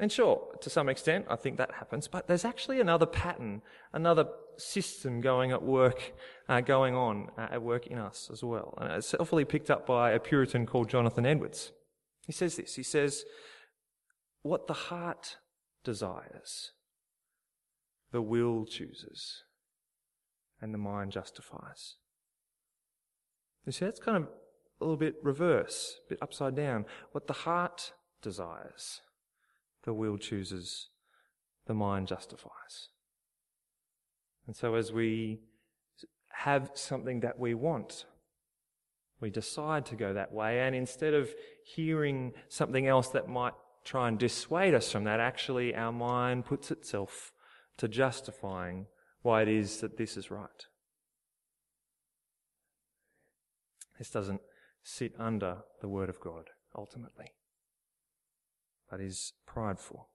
And 0.00 0.10
sure, 0.10 0.56
to 0.62 0.70
some 0.70 0.88
extent, 0.88 1.26
I 1.28 1.36
think 1.36 1.58
that 1.58 1.72
happens, 1.72 2.08
but 2.08 2.26
there's 2.26 2.46
actually 2.46 2.80
another 2.80 3.04
pattern, 3.04 3.60
another 3.92 4.24
system 4.56 5.20
going 5.20 5.52
at 5.52 5.62
work, 5.62 6.14
uh, 6.48 6.62
going 6.62 6.94
on 6.96 7.28
uh, 7.36 7.48
at 7.52 7.62
work 7.62 7.86
in 7.86 7.98
us 7.98 8.30
as 8.32 8.42
well. 8.42 8.72
And 8.78 8.90
it's 8.92 9.12
helpfully 9.12 9.44
picked 9.44 9.70
up 9.70 9.86
by 9.86 10.12
a 10.12 10.18
Puritan 10.18 10.64
called 10.64 10.88
Jonathan 10.88 11.26
Edwards. 11.26 11.72
He 12.26 12.32
says 12.32 12.56
this. 12.56 12.76
He 12.76 12.82
says, 12.82 13.24
what 14.40 14.68
the 14.68 14.72
heart 14.72 15.36
desires, 15.84 16.72
the 18.10 18.22
will 18.22 18.64
chooses, 18.64 19.44
and 20.62 20.72
the 20.72 20.78
mind 20.78 21.12
justifies. 21.12 21.96
You 23.66 23.72
see, 23.72 23.84
that's 23.84 24.00
kind 24.00 24.16
of 24.16 24.22
a 24.80 24.84
little 24.84 24.96
bit 24.96 25.16
reverse, 25.22 25.96
a 26.06 26.08
bit 26.14 26.22
upside 26.22 26.56
down. 26.56 26.86
What 27.12 27.26
the 27.26 27.34
heart 27.34 27.92
desires, 28.22 29.02
the 29.84 29.94
will 29.94 30.18
chooses, 30.18 30.88
the 31.66 31.74
mind 31.74 32.08
justifies. 32.08 32.88
And 34.46 34.56
so 34.56 34.74
as 34.74 34.92
we 34.92 35.40
have 36.30 36.70
something 36.74 37.20
that 37.20 37.38
we 37.38 37.54
want, 37.54 38.06
we 39.20 39.30
decide 39.30 39.86
to 39.86 39.96
go 39.96 40.14
that 40.14 40.32
way, 40.32 40.60
and 40.60 40.74
instead 40.74 41.14
of 41.14 41.30
hearing 41.64 42.32
something 42.48 42.86
else 42.86 43.08
that 43.08 43.28
might 43.28 43.52
try 43.84 44.08
and 44.08 44.18
dissuade 44.18 44.74
us 44.74 44.90
from 44.90 45.04
that, 45.04 45.20
actually 45.20 45.74
our 45.74 45.92
mind 45.92 46.46
puts 46.46 46.70
itself 46.70 47.32
to 47.76 47.88
justifying 47.88 48.86
why 49.22 49.42
it 49.42 49.48
is 49.48 49.80
that 49.80 49.98
this 49.98 50.16
is 50.16 50.30
right. 50.30 50.66
This 53.98 54.10
doesn't 54.10 54.40
sit 54.82 55.12
under 55.18 55.58
the 55.82 55.88
Word 55.88 56.08
of 56.08 56.20
God, 56.20 56.48
ultimately 56.74 57.32
but 58.90 59.00
is 59.00 59.32
prideful. 59.46 60.08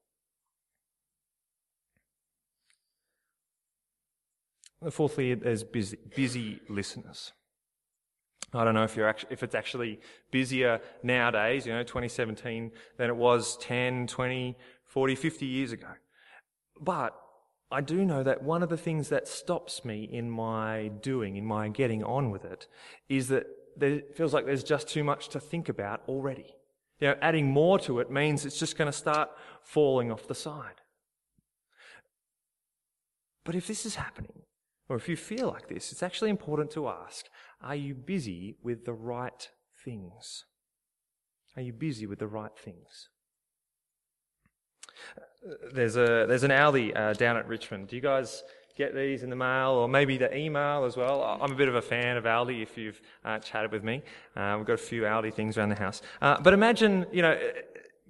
Fourthly, 4.89 5.33
there's 5.33 5.63
busy, 5.63 5.97
busy 6.15 6.59
listeners. 6.69 7.31
I 8.53 8.63
don't 8.63 8.73
know 8.73 8.83
if 8.83 8.95
you're 8.95 9.07
actually, 9.07 9.33
if 9.33 9.41
it's 9.41 9.55
actually 9.55 9.99
busier 10.31 10.79
nowadays, 11.01 11.65
you 11.65 11.73
know, 11.73 11.83
2017 11.83 12.71
than 12.97 13.09
it 13.09 13.15
was 13.15 13.57
10, 13.57 14.07
20, 14.07 14.57
40, 14.85 15.15
50 15.15 15.45
years 15.45 15.71
ago. 15.71 15.87
But 16.79 17.15
I 17.71 17.81
do 17.81 18.05
know 18.05 18.21
that 18.23 18.43
one 18.43 18.61
of 18.61 18.69
the 18.69 18.77
things 18.77 19.09
that 19.09 19.27
stops 19.27 19.83
me 19.83 20.03
in 20.03 20.29
my 20.29 20.91
doing, 21.01 21.35
in 21.35 21.45
my 21.45 21.67
getting 21.69 22.03
on 22.03 22.29
with 22.29 22.45
it, 22.45 22.67
is 23.09 23.29
that 23.29 23.47
it 23.81 24.15
feels 24.15 24.33
like 24.33 24.45
there's 24.45 24.63
just 24.63 24.87
too 24.87 25.03
much 25.03 25.29
to 25.29 25.39
think 25.39 25.67
about 25.67 26.01
already. 26.07 26.54
You 26.99 27.09
know, 27.09 27.15
adding 27.21 27.49
more 27.49 27.77
to 27.79 27.99
it 27.99 28.09
means 28.09 28.45
it's 28.45 28.59
just 28.59 28.77
going 28.77 28.91
to 28.91 28.97
start 28.97 29.29
falling 29.61 30.11
off 30.11 30.27
the 30.27 30.35
side. 30.35 30.81
But 33.43 33.55
if 33.55 33.67
this 33.67 33.85
is 33.85 33.95
happening, 33.95 34.43
or 34.87 34.95
if 34.95 35.09
you 35.09 35.15
feel 35.15 35.47
like 35.47 35.67
this, 35.67 35.91
it's 35.91 36.03
actually 36.03 36.29
important 36.29 36.71
to 36.71 36.87
ask 36.87 37.25
are 37.61 37.75
you 37.75 37.95
busy 37.95 38.55
with 38.61 38.85
the 38.85 38.93
right 38.93 39.49
things? 39.83 40.45
Are 41.55 41.61
you 41.61 41.73
busy 41.73 42.05
with 42.05 42.19
the 42.19 42.27
right 42.27 42.55
things? 42.57 43.09
There's, 45.73 45.95
a, 45.95 46.25
there's 46.27 46.43
an 46.43 46.51
Aldi 46.51 46.95
uh, 46.95 47.13
down 47.13 47.37
at 47.37 47.47
Richmond. 47.47 47.87
Do 47.87 47.95
you 47.95 48.01
guys 48.01 48.43
get 48.75 48.93
these 48.93 49.23
in 49.23 49.29
the 49.29 49.35
mail 49.35 49.71
or 49.71 49.87
maybe 49.87 50.17
the 50.17 50.35
email 50.35 50.83
as 50.83 50.97
well. 50.97 51.39
I'm 51.41 51.51
a 51.51 51.55
bit 51.55 51.69
of 51.69 51.75
a 51.75 51.81
fan 51.81 52.17
of 52.17 52.25
Aldi 52.25 52.61
if 52.61 52.77
you've 52.77 52.99
uh, 53.23 53.39
chatted 53.39 53.71
with 53.71 53.83
me. 53.83 54.03
Uh, 54.35 54.55
we've 54.57 54.67
got 54.67 54.73
a 54.73 54.77
few 54.77 55.03
Aldi 55.03 55.33
things 55.33 55.57
around 55.57 55.69
the 55.69 55.75
house. 55.75 56.01
Uh, 56.21 56.39
but 56.41 56.53
imagine, 56.53 57.05
you 57.11 57.21
know, 57.21 57.39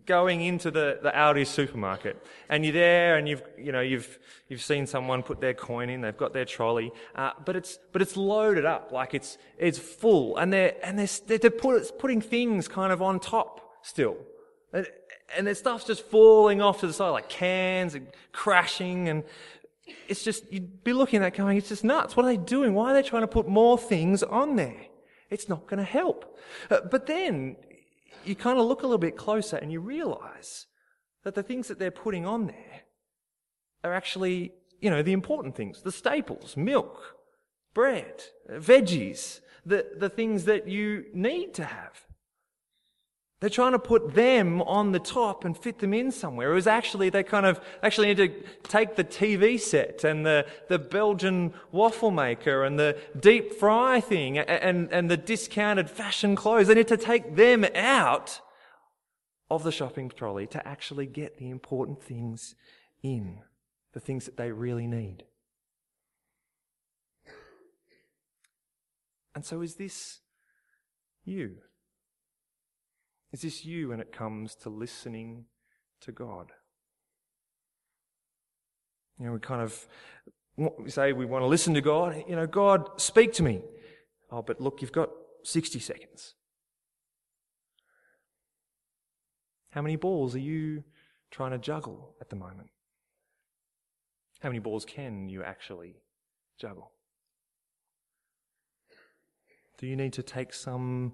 going 0.06 0.42
into 0.42 0.72
the, 0.72 1.00
the 1.02 1.12
Aldi 1.12 1.46
supermarket 1.46 2.24
and 2.50 2.64
you're 2.64 2.74
there 2.74 3.18
and 3.18 3.28
you've, 3.28 3.44
you 3.58 3.72
know, 3.72 3.82
you've, 3.82 4.20
you've 4.50 4.62
seen 4.62 4.88
someone 4.88 5.22
put 5.22 5.40
their 5.40 5.54
coin 5.54 5.90
in, 5.90 6.02
they've 6.02 6.18
got 6.18 6.34
their 6.34 6.46
trolley, 6.46 6.92
uh, 7.16 7.32
but 7.44 7.56
it's, 7.56 7.78
but 7.92 8.02
it's 8.02 8.18
loaded 8.18 8.66
up, 8.66 8.92
like 8.92 9.14
it's, 9.14 9.38
it's 9.58 9.78
full 9.78 10.38
and 10.38 10.52
they're, 10.52 10.76
and 10.84 10.98
they're, 10.98 11.38
they're 11.38 11.50
put, 11.52 12.00
putting 12.00 12.22
things 12.22 12.68
kind 12.68 12.92
of 12.92 13.02
on 13.02 13.20
top 13.20 13.78
still. 13.84 14.18
And 15.36 15.48
their 15.48 15.56
stuff's 15.56 15.86
just 15.86 16.04
falling 16.06 16.62
off 16.62 16.82
to 16.82 16.88
the 16.88 16.94
side, 16.94 17.10
like 17.10 17.30
cans 17.30 17.96
and 17.96 18.08
crashing 18.32 19.10
and, 19.10 19.24
it's 20.08 20.24
just, 20.24 20.52
you'd 20.52 20.84
be 20.84 20.94
looking 20.94 21.18
at 21.18 21.34
that 21.34 21.38
going, 21.38 21.58
it's 21.58 21.70
just 21.70 21.84
nuts. 21.84 22.16
What 22.16 22.26
are 22.26 22.30
they 22.30 22.38
doing? 22.38 22.74
Why 22.74 22.92
are 22.92 22.94
they 22.94 23.08
trying 23.08 23.24
to 23.24 23.28
put 23.28 23.48
more 23.48 23.78
things 23.78 24.24
on 24.24 24.56
there? 24.56 24.88
It's 25.30 25.50
not 25.50 25.68
going 25.68 25.78
to 25.78 25.84
help. 25.84 26.38
Uh, 26.70 26.82
but 26.90 27.06
then 27.06 27.58
you 28.24 28.36
kind 28.36 28.60
of 28.60 28.66
look 28.66 28.82
a 28.82 28.86
little 28.86 28.98
bit 28.98 29.18
closer 29.18 29.58
and 29.58 29.72
you 29.72 29.80
realize 29.80 30.68
that 31.24 31.36
the 31.36 31.44
things 31.44 31.68
that 31.68 31.80
they're 31.80 31.92
putting 31.92 32.26
on 32.26 32.48
there 32.48 32.82
are 33.84 33.94
actually, 33.94 34.54
you 34.80 34.90
know, 34.90 35.02
the 35.02 35.14
important 35.14 35.56
things, 35.56 35.82
the 35.82 35.92
staples, 35.92 36.58
milk, 36.58 37.16
bread, 37.74 38.24
veggies, 38.50 39.42
the, 39.66 39.86
the 39.98 40.10
things 40.10 40.46
that 40.46 40.68
you 40.68 41.06
need 41.14 41.54
to 41.56 41.66
have. 41.66 42.05
They're 43.46 43.52
trying 43.52 43.74
to 43.74 43.80
put 43.80 44.16
them 44.16 44.64
on 44.64 44.92
the 44.92 44.98
top 44.98 45.46
and 45.46 45.56
fit 45.56 45.78
them 45.78 45.94
in 45.94 46.12
somewhere. 46.12 46.50
It 46.50 46.56
was 46.56 46.66
actually, 46.66 47.12
they 47.12 47.22
kind 47.22 47.46
of 47.46 47.62
actually 47.84 48.08
need 48.08 48.18
to 48.18 48.30
take 48.68 48.96
the 48.96 49.04
TV 49.04 49.60
set 49.60 50.04
and 50.04 50.26
the, 50.26 50.48
the 50.68 50.80
Belgian 50.80 51.54
waffle 51.72 52.10
maker 52.10 52.64
and 52.64 52.80
the 52.80 52.98
deep 53.20 53.54
fry 53.54 54.02
thing 54.02 54.40
and, 54.40 54.50
and, 54.50 54.92
and 54.92 55.12
the 55.12 55.18
discounted 55.18 55.92
fashion 55.92 56.36
clothes. 56.36 56.66
They 56.66 56.74
need 56.74 56.88
to 56.88 56.98
take 56.98 57.36
them 57.36 57.66
out 57.76 58.42
of 59.52 59.62
the 59.62 59.72
shopping 59.72 60.10
trolley 60.10 60.48
to 60.48 60.68
actually 60.68 61.06
get 61.06 61.38
the 61.38 61.52
important 61.52 62.02
things 62.02 62.56
in, 63.04 63.42
the 63.94 64.00
things 64.00 64.26
that 64.26 64.38
they 64.38 64.52
really 64.52 64.88
need. 64.88 65.24
And 69.36 69.46
so 69.46 69.62
is 69.62 69.76
this 69.76 70.22
you? 71.26 71.58
Is 73.32 73.42
this 73.42 73.66
you 73.66 73.90
when 73.90 74.00
it 74.00 74.12
comes 74.12 74.56
to 74.56 74.70
listening 74.70 75.46
to 76.02 76.12
God? 76.12 76.52
You 79.20 79.28
know, 79.28 79.34
we 79.34 79.40
kind 79.40 79.62
of 79.62 79.88
we 80.58 80.90
say 80.90 81.14
we 81.14 81.26
want 81.26 81.44
to 81.44 81.48
listen 81.48 81.74
to 81.74 81.82
God. 81.82 82.24
You 82.28 82.36
know, 82.36 82.48
God, 82.48 83.02
speak 83.02 83.34
to 83.34 83.44
me. 83.44 83.62
Oh, 84.32 84.42
but 84.42 84.62
look, 84.62 84.82
you've 84.82 84.92
got 84.92 85.10
60 85.44 85.80
seconds. 85.80 86.34
How 89.72 89.82
many 89.82 89.98
balls 89.98 90.36
are 90.36 90.40
you 90.40 90.84
trying 91.32 91.52
to 91.52 91.58
juggle 91.58 92.16
at 92.22 92.30
the 92.30 92.36
moment? 92.36 92.70
How 94.40 94.50
many 94.50 94.60
balls 94.60 94.86
can 94.86 95.28
you 95.28 95.44
actually 95.44 95.96
juggle? 96.58 96.92
Do 99.78 99.88
you 99.88 99.98
need 99.98 100.14
to 100.14 100.24
take 100.24 100.54
some 100.54 101.14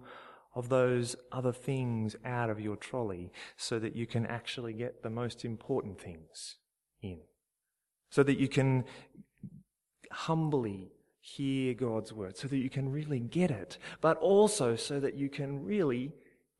of 0.53 0.69
those 0.69 1.15
other 1.31 1.53
things 1.53 2.15
out 2.25 2.49
of 2.49 2.59
your 2.59 2.75
trolley 2.75 3.31
so 3.55 3.79
that 3.79 3.95
you 3.95 4.05
can 4.05 4.25
actually 4.25 4.73
get 4.73 5.01
the 5.01 5.09
most 5.09 5.45
important 5.45 5.99
things 5.99 6.57
in. 7.01 7.19
So 8.09 8.23
that 8.23 8.37
you 8.37 8.49
can 8.49 8.83
humbly 10.11 10.91
hear 11.21 11.73
God's 11.73 12.11
word, 12.11 12.35
so 12.35 12.47
that 12.47 12.57
you 12.57 12.69
can 12.69 12.91
really 12.91 13.19
get 13.19 13.51
it, 13.51 13.77
but 14.01 14.17
also 14.17 14.75
so 14.75 14.99
that 14.99 15.15
you 15.15 15.29
can 15.29 15.63
really 15.63 16.11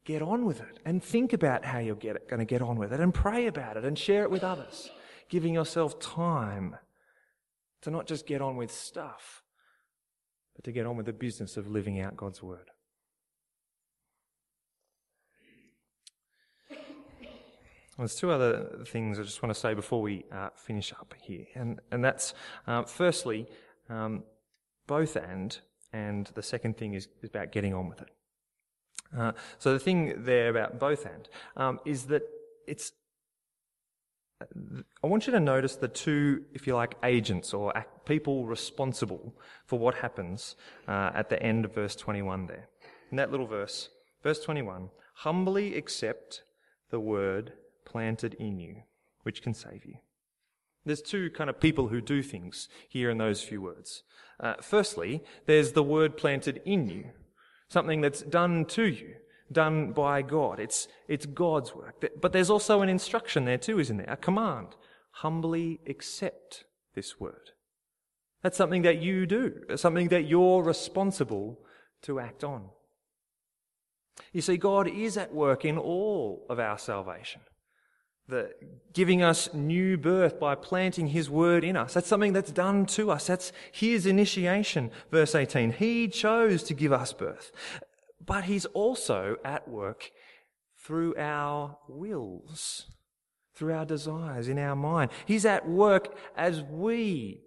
get 0.05 0.21
on 0.21 0.45
with 0.45 0.61
it 0.61 0.79
and 0.85 1.03
think 1.03 1.33
about 1.33 1.65
how 1.65 1.79
you're 1.79 1.95
going 1.95 2.39
to 2.39 2.45
get 2.45 2.61
on 2.61 2.77
with 2.77 2.93
it 2.93 2.99
and 2.99 3.13
pray 3.13 3.47
about 3.47 3.77
it 3.77 3.83
and 3.83 3.97
share 3.97 4.23
it 4.23 4.31
with 4.31 4.43
others, 4.43 4.89
giving 5.29 5.53
yourself 5.53 5.99
time 5.99 6.75
to 7.81 7.91
not 7.91 8.05
just 8.05 8.25
get 8.27 8.41
on 8.41 8.55
with 8.55 8.71
stuff, 8.71 9.43
but 10.55 10.63
to 10.63 10.71
get 10.71 10.85
on 10.85 10.95
with 10.95 11.07
the 11.07 11.13
business 11.13 11.57
of 11.57 11.67
living 11.67 11.99
out 11.99 12.15
God's 12.15 12.41
word. 12.41 12.69
There's 17.97 18.15
two 18.15 18.31
other 18.31 18.83
things 18.87 19.19
I 19.19 19.23
just 19.23 19.43
want 19.43 19.53
to 19.53 19.59
say 19.59 19.73
before 19.73 20.01
we 20.01 20.25
uh, 20.31 20.49
finish 20.55 20.93
up 20.93 21.13
here, 21.21 21.45
and 21.55 21.79
and 21.91 22.03
that's 22.03 22.33
uh, 22.67 22.83
firstly 22.83 23.47
um, 23.89 24.23
both 24.87 25.15
and, 25.15 25.57
and 25.93 26.29
the 26.35 26.43
second 26.43 26.77
thing 26.77 26.93
is, 26.93 27.07
is 27.21 27.29
about 27.29 27.51
getting 27.51 27.73
on 27.73 27.89
with 27.89 28.01
it. 28.01 28.09
Uh, 29.17 29.31
so 29.59 29.73
the 29.73 29.79
thing 29.79 30.23
there 30.23 30.49
about 30.49 30.79
both 30.79 31.05
and 31.05 31.27
um, 31.57 31.79
is 31.85 32.05
that 32.05 32.23
it's. 32.67 32.91
I 35.03 35.05
want 35.05 35.27
you 35.27 35.33
to 35.33 35.39
notice 35.39 35.75
the 35.75 35.87
two, 35.87 36.45
if 36.51 36.65
you 36.65 36.73
like, 36.73 36.95
agents 37.03 37.53
or 37.53 37.71
people 38.05 38.47
responsible 38.47 39.35
for 39.67 39.77
what 39.77 39.93
happens 39.95 40.55
uh, 40.87 41.11
at 41.13 41.29
the 41.29 41.41
end 41.43 41.63
of 41.63 41.75
verse 41.75 41.95
21 41.95 42.47
there. 42.47 42.67
In 43.11 43.17
that 43.17 43.29
little 43.29 43.45
verse, 43.45 43.89
verse 44.23 44.43
21, 44.43 44.89
humbly 45.17 45.75
accept 45.75 46.41
the 46.89 46.99
word 46.99 47.53
planted 47.91 48.33
in 48.35 48.57
you, 48.57 48.75
which 49.23 49.41
can 49.41 49.53
save 49.53 49.85
you. 49.85 49.95
There's 50.85 51.01
two 51.01 51.29
kind 51.29 51.49
of 51.49 51.59
people 51.59 51.89
who 51.89 52.01
do 52.01 52.23
things 52.23 52.69
here 52.89 53.09
in 53.09 53.17
those 53.17 53.43
few 53.43 53.61
words. 53.61 54.03
Uh, 54.39 54.55
firstly, 54.61 55.23
there's 55.45 55.73
the 55.73 55.83
word 55.83 56.17
planted 56.17 56.61
in 56.65 56.87
you, 56.87 57.11
something 57.67 57.99
that's 58.01 58.21
done 58.21 58.65
to 58.65 58.85
you, 58.85 59.15
done 59.51 59.91
by 59.91 60.21
God. 60.21 60.59
It's, 60.59 60.87
it's 61.07 61.25
God's 61.25 61.75
work. 61.75 62.03
But 62.19 62.31
there's 62.31 62.49
also 62.49 62.81
an 62.81 62.89
instruction 62.89 63.45
there 63.45 63.57
too, 63.57 63.79
isn't 63.79 63.97
there? 63.97 64.09
A 64.09 64.17
command. 64.17 64.69
Humbly 65.15 65.81
accept 65.85 66.63
this 66.95 67.19
word. 67.19 67.51
That's 68.41 68.57
something 68.57 68.81
that 68.83 69.01
you 69.01 69.27
do, 69.27 69.61
something 69.75 70.07
that 70.07 70.23
you're 70.23 70.63
responsible 70.63 71.59
to 72.03 72.19
act 72.19 72.43
on. 72.43 72.69
You 74.31 74.41
see, 74.41 74.57
God 74.57 74.87
is 74.87 75.17
at 75.17 75.33
work 75.33 75.65
in 75.65 75.77
all 75.77 76.45
of 76.49 76.57
our 76.57 76.77
salvation 76.77 77.41
the 78.31 78.53
giving 78.93 79.21
us 79.21 79.53
new 79.53 79.97
birth 79.97 80.39
by 80.39 80.55
planting 80.55 81.07
his 81.07 81.29
word 81.29 81.63
in 81.63 81.77
us. 81.77 81.93
That's 81.93 82.07
something 82.07 82.33
that's 82.33 82.51
done 82.51 82.85
to 82.87 83.11
us. 83.11 83.27
That's 83.27 83.51
his 83.71 84.05
initiation. 84.05 84.89
Verse 85.11 85.35
18. 85.35 85.73
He 85.73 86.07
chose 86.07 86.63
to 86.63 86.73
give 86.73 86.91
us 86.91 87.13
birth, 87.13 87.51
but 88.25 88.45
he's 88.45 88.65
also 88.65 89.37
at 89.45 89.67
work 89.67 90.11
through 90.77 91.15
our 91.17 91.77
wills, 91.87 92.87
through 93.53 93.73
our 93.73 93.85
desires 93.85 94.47
in 94.47 94.57
our 94.57 94.75
mind. 94.75 95.11
He's 95.25 95.45
at 95.45 95.69
work 95.69 96.17
as 96.35 96.61
we 96.63 97.41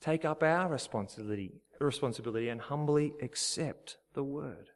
take 0.00 0.24
up 0.24 0.42
our 0.42 0.68
responsibility, 0.68 1.52
responsibility 1.80 2.48
and 2.48 2.60
humbly 2.60 3.12
accept 3.20 3.98
the 4.14 4.24
word 4.24 4.71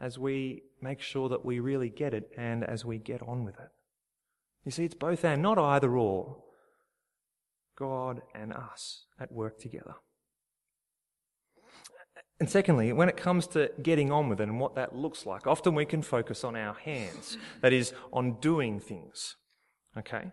as 0.00 0.18
we 0.18 0.62
make 0.80 1.00
sure 1.00 1.28
that 1.28 1.44
we 1.44 1.60
really 1.60 1.90
get 1.90 2.14
it 2.14 2.30
and 2.36 2.64
as 2.64 2.84
we 2.84 2.98
get 2.98 3.22
on 3.22 3.44
with 3.44 3.58
it. 3.58 3.68
You 4.64 4.70
see, 4.70 4.84
it's 4.84 4.94
both 4.94 5.24
and, 5.24 5.42
not 5.42 5.58
either 5.58 5.96
or. 5.96 6.42
God 7.78 8.20
and 8.34 8.52
us 8.52 9.06
at 9.18 9.32
work 9.32 9.58
together. 9.58 9.94
And 12.38 12.48
secondly, 12.48 12.92
when 12.92 13.08
it 13.08 13.16
comes 13.16 13.46
to 13.48 13.70
getting 13.82 14.10
on 14.10 14.28
with 14.28 14.40
it 14.40 14.48
and 14.48 14.58
what 14.58 14.74
that 14.74 14.94
looks 14.94 15.26
like, 15.26 15.46
often 15.46 15.74
we 15.74 15.84
can 15.84 16.02
focus 16.02 16.42
on 16.42 16.56
our 16.56 16.74
hands, 16.74 17.36
that 17.60 17.72
is, 17.72 17.92
on 18.12 18.38
doing 18.40 18.80
things. 18.80 19.36
Okay? 19.96 20.32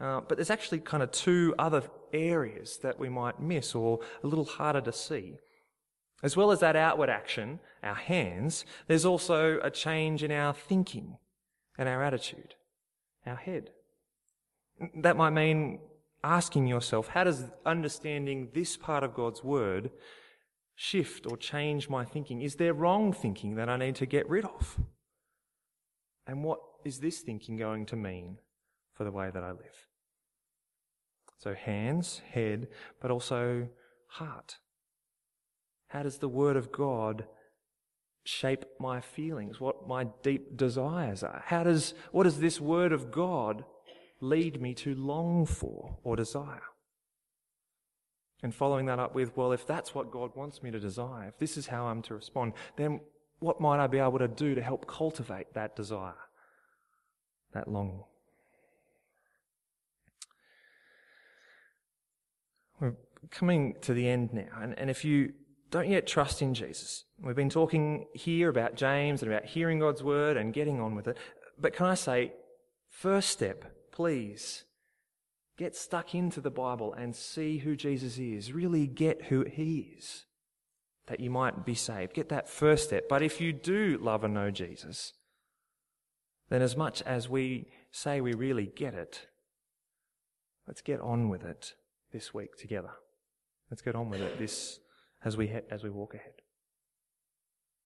Uh, 0.00 0.20
but 0.26 0.38
there's 0.38 0.50
actually 0.50 0.80
kind 0.80 1.02
of 1.02 1.10
two 1.12 1.54
other 1.58 1.82
areas 2.12 2.78
that 2.82 2.98
we 2.98 3.08
might 3.08 3.40
miss 3.40 3.74
or 3.74 4.00
a 4.22 4.26
little 4.26 4.46
harder 4.46 4.80
to 4.80 4.92
see. 4.92 5.36
As 6.22 6.36
well 6.36 6.52
as 6.52 6.60
that 6.60 6.76
outward 6.76 7.10
action, 7.10 7.58
our 7.82 7.94
hands, 7.94 8.64
there's 8.86 9.04
also 9.04 9.58
a 9.62 9.70
change 9.70 10.22
in 10.22 10.30
our 10.30 10.54
thinking 10.54 11.18
and 11.76 11.88
our 11.88 12.02
attitude, 12.02 12.54
our 13.26 13.36
head. 13.36 13.70
That 14.96 15.16
might 15.16 15.30
mean 15.30 15.80
asking 16.22 16.68
yourself, 16.68 17.08
how 17.08 17.24
does 17.24 17.44
understanding 17.66 18.50
this 18.54 18.76
part 18.76 19.02
of 19.02 19.14
God's 19.14 19.42
Word 19.42 19.90
shift 20.76 21.26
or 21.26 21.36
change 21.36 21.88
my 21.88 22.04
thinking? 22.04 22.40
Is 22.40 22.56
there 22.56 22.72
wrong 22.72 23.12
thinking 23.12 23.56
that 23.56 23.68
I 23.68 23.76
need 23.76 23.96
to 23.96 24.06
get 24.06 24.28
rid 24.28 24.44
of? 24.44 24.78
And 26.26 26.44
what 26.44 26.60
is 26.84 27.00
this 27.00 27.20
thinking 27.20 27.56
going 27.56 27.86
to 27.86 27.96
mean 27.96 28.38
for 28.94 29.02
the 29.04 29.10
way 29.10 29.30
that 29.32 29.42
I 29.42 29.50
live? 29.50 29.88
So, 31.38 31.54
hands, 31.54 32.22
head, 32.32 32.68
but 33.00 33.10
also 33.10 33.68
heart. 34.06 34.58
How 35.92 36.02
does 36.02 36.18
the 36.18 36.28
Word 36.28 36.56
of 36.56 36.72
God 36.72 37.26
shape 38.24 38.64
my 38.80 39.02
feelings, 39.02 39.60
what 39.60 39.86
my 39.86 40.04
deep 40.22 40.56
desires 40.56 41.22
are? 41.22 41.42
How 41.46 41.64
does, 41.64 41.92
what 42.12 42.22
does 42.22 42.40
this 42.40 42.58
Word 42.58 42.92
of 42.92 43.10
God 43.10 43.66
lead 44.18 44.62
me 44.62 44.72
to 44.74 44.94
long 44.94 45.44
for 45.44 45.98
or 46.02 46.16
desire? 46.16 46.62
And 48.42 48.54
following 48.54 48.86
that 48.86 48.98
up 48.98 49.14
with, 49.14 49.36
well, 49.36 49.52
if 49.52 49.66
that's 49.66 49.94
what 49.94 50.10
God 50.10 50.30
wants 50.34 50.62
me 50.62 50.70
to 50.70 50.80
desire, 50.80 51.28
if 51.28 51.38
this 51.38 51.58
is 51.58 51.66
how 51.66 51.84
I'm 51.84 52.00
to 52.02 52.14
respond, 52.14 52.54
then 52.76 53.00
what 53.40 53.60
might 53.60 53.78
I 53.78 53.86
be 53.86 53.98
able 53.98 54.18
to 54.18 54.28
do 54.28 54.54
to 54.54 54.62
help 54.62 54.86
cultivate 54.86 55.52
that 55.52 55.76
desire, 55.76 56.14
that 57.52 57.68
longing? 57.68 58.04
We're 62.80 62.94
coming 63.30 63.74
to 63.82 63.92
the 63.92 64.08
end 64.08 64.32
now, 64.32 64.48
and, 64.58 64.78
and 64.78 64.88
if 64.88 65.04
you 65.04 65.34
don't 65.72 65.88
yet 65.88 66.06
trust 66.06 66.42
in 66.42 66.52
Jesus. 66.52 67.04
We've 67.18 67.34
been 67.34 67.48
talking 67.48 68.04
here 68.12 68.50
about 68.50 68.76
James 68.76 69.22
and 69.22 69.32
about 69.32 69.46
hearing 69.46 69.78
God's 69.78 70.02
word 70.02 70.36
and 70.36 70.52
getting 70.52 70.80
on 70.80 70.94
with 70.94 71.08
it. 71.08 71.16
But 71.58 71.72
can 71.72 71.86
I 71.86 71.94
say, 71.94 72.34
first 72.90 73.30
step, 73.30 73.64
please, 73.90 74.64
get 75.56 75.74
stuck 75.74 76.14
into 76.14 76.42
the 76.42 76.50
Bible 76.50 76.92
and 76.92 77.16
see 77.16 77.56
who 77.58 77.74
Jesus 77.74 78.18
is. 78.18 78.52
Really 78.52 78.86
get 78.86 79.24
who 79.24 79.44
he 79.44 79.94
is, 79.96 80.26
that 81.06 81.20
you 81.20 81.30
might 81.30 81.64
be 81.64 81.74
saved. 81.74 82.12
Get 82.12 82.28
that 82.28 82.50
first 82.50 82.84
step. 82.84 83.08
But 83.08 83.22
if 83.22 83.40
you 83.40 83.54
do 83.54 83.98
love 83.98 84.24
and 84.24 84.34
know 84.34 84.50
Jesus, 84.50 85.14
then 86.50 86.60
as 86.60 86.76
much 86.76 87.00
as 87.02 87.30
we 87.30 87.64
say 87.90 88.20
we 88.20 88.34
really 88.34 88.66
get 88.66 88.92
it, 88.92 89.26
let's 90.68 90.82
get 90.82 91.00
on 91.00 91.30
with 91.30 91.44
it 91.44 91.72
this 92.12 92.34
week 92.34 92.56
together. 92.58 92.90
Let's 93.70 93.80
get 93.80 93.94
on 93.94 94.10
with 94.10 94.20
it 94.20 94.38
this 94.38 94.78
as 95.24 95.36
we, 95.36 95.50
as 95.70 95.82
we 95.82 95.90
walk 95.90 96.14
ahead. 96.14 96.41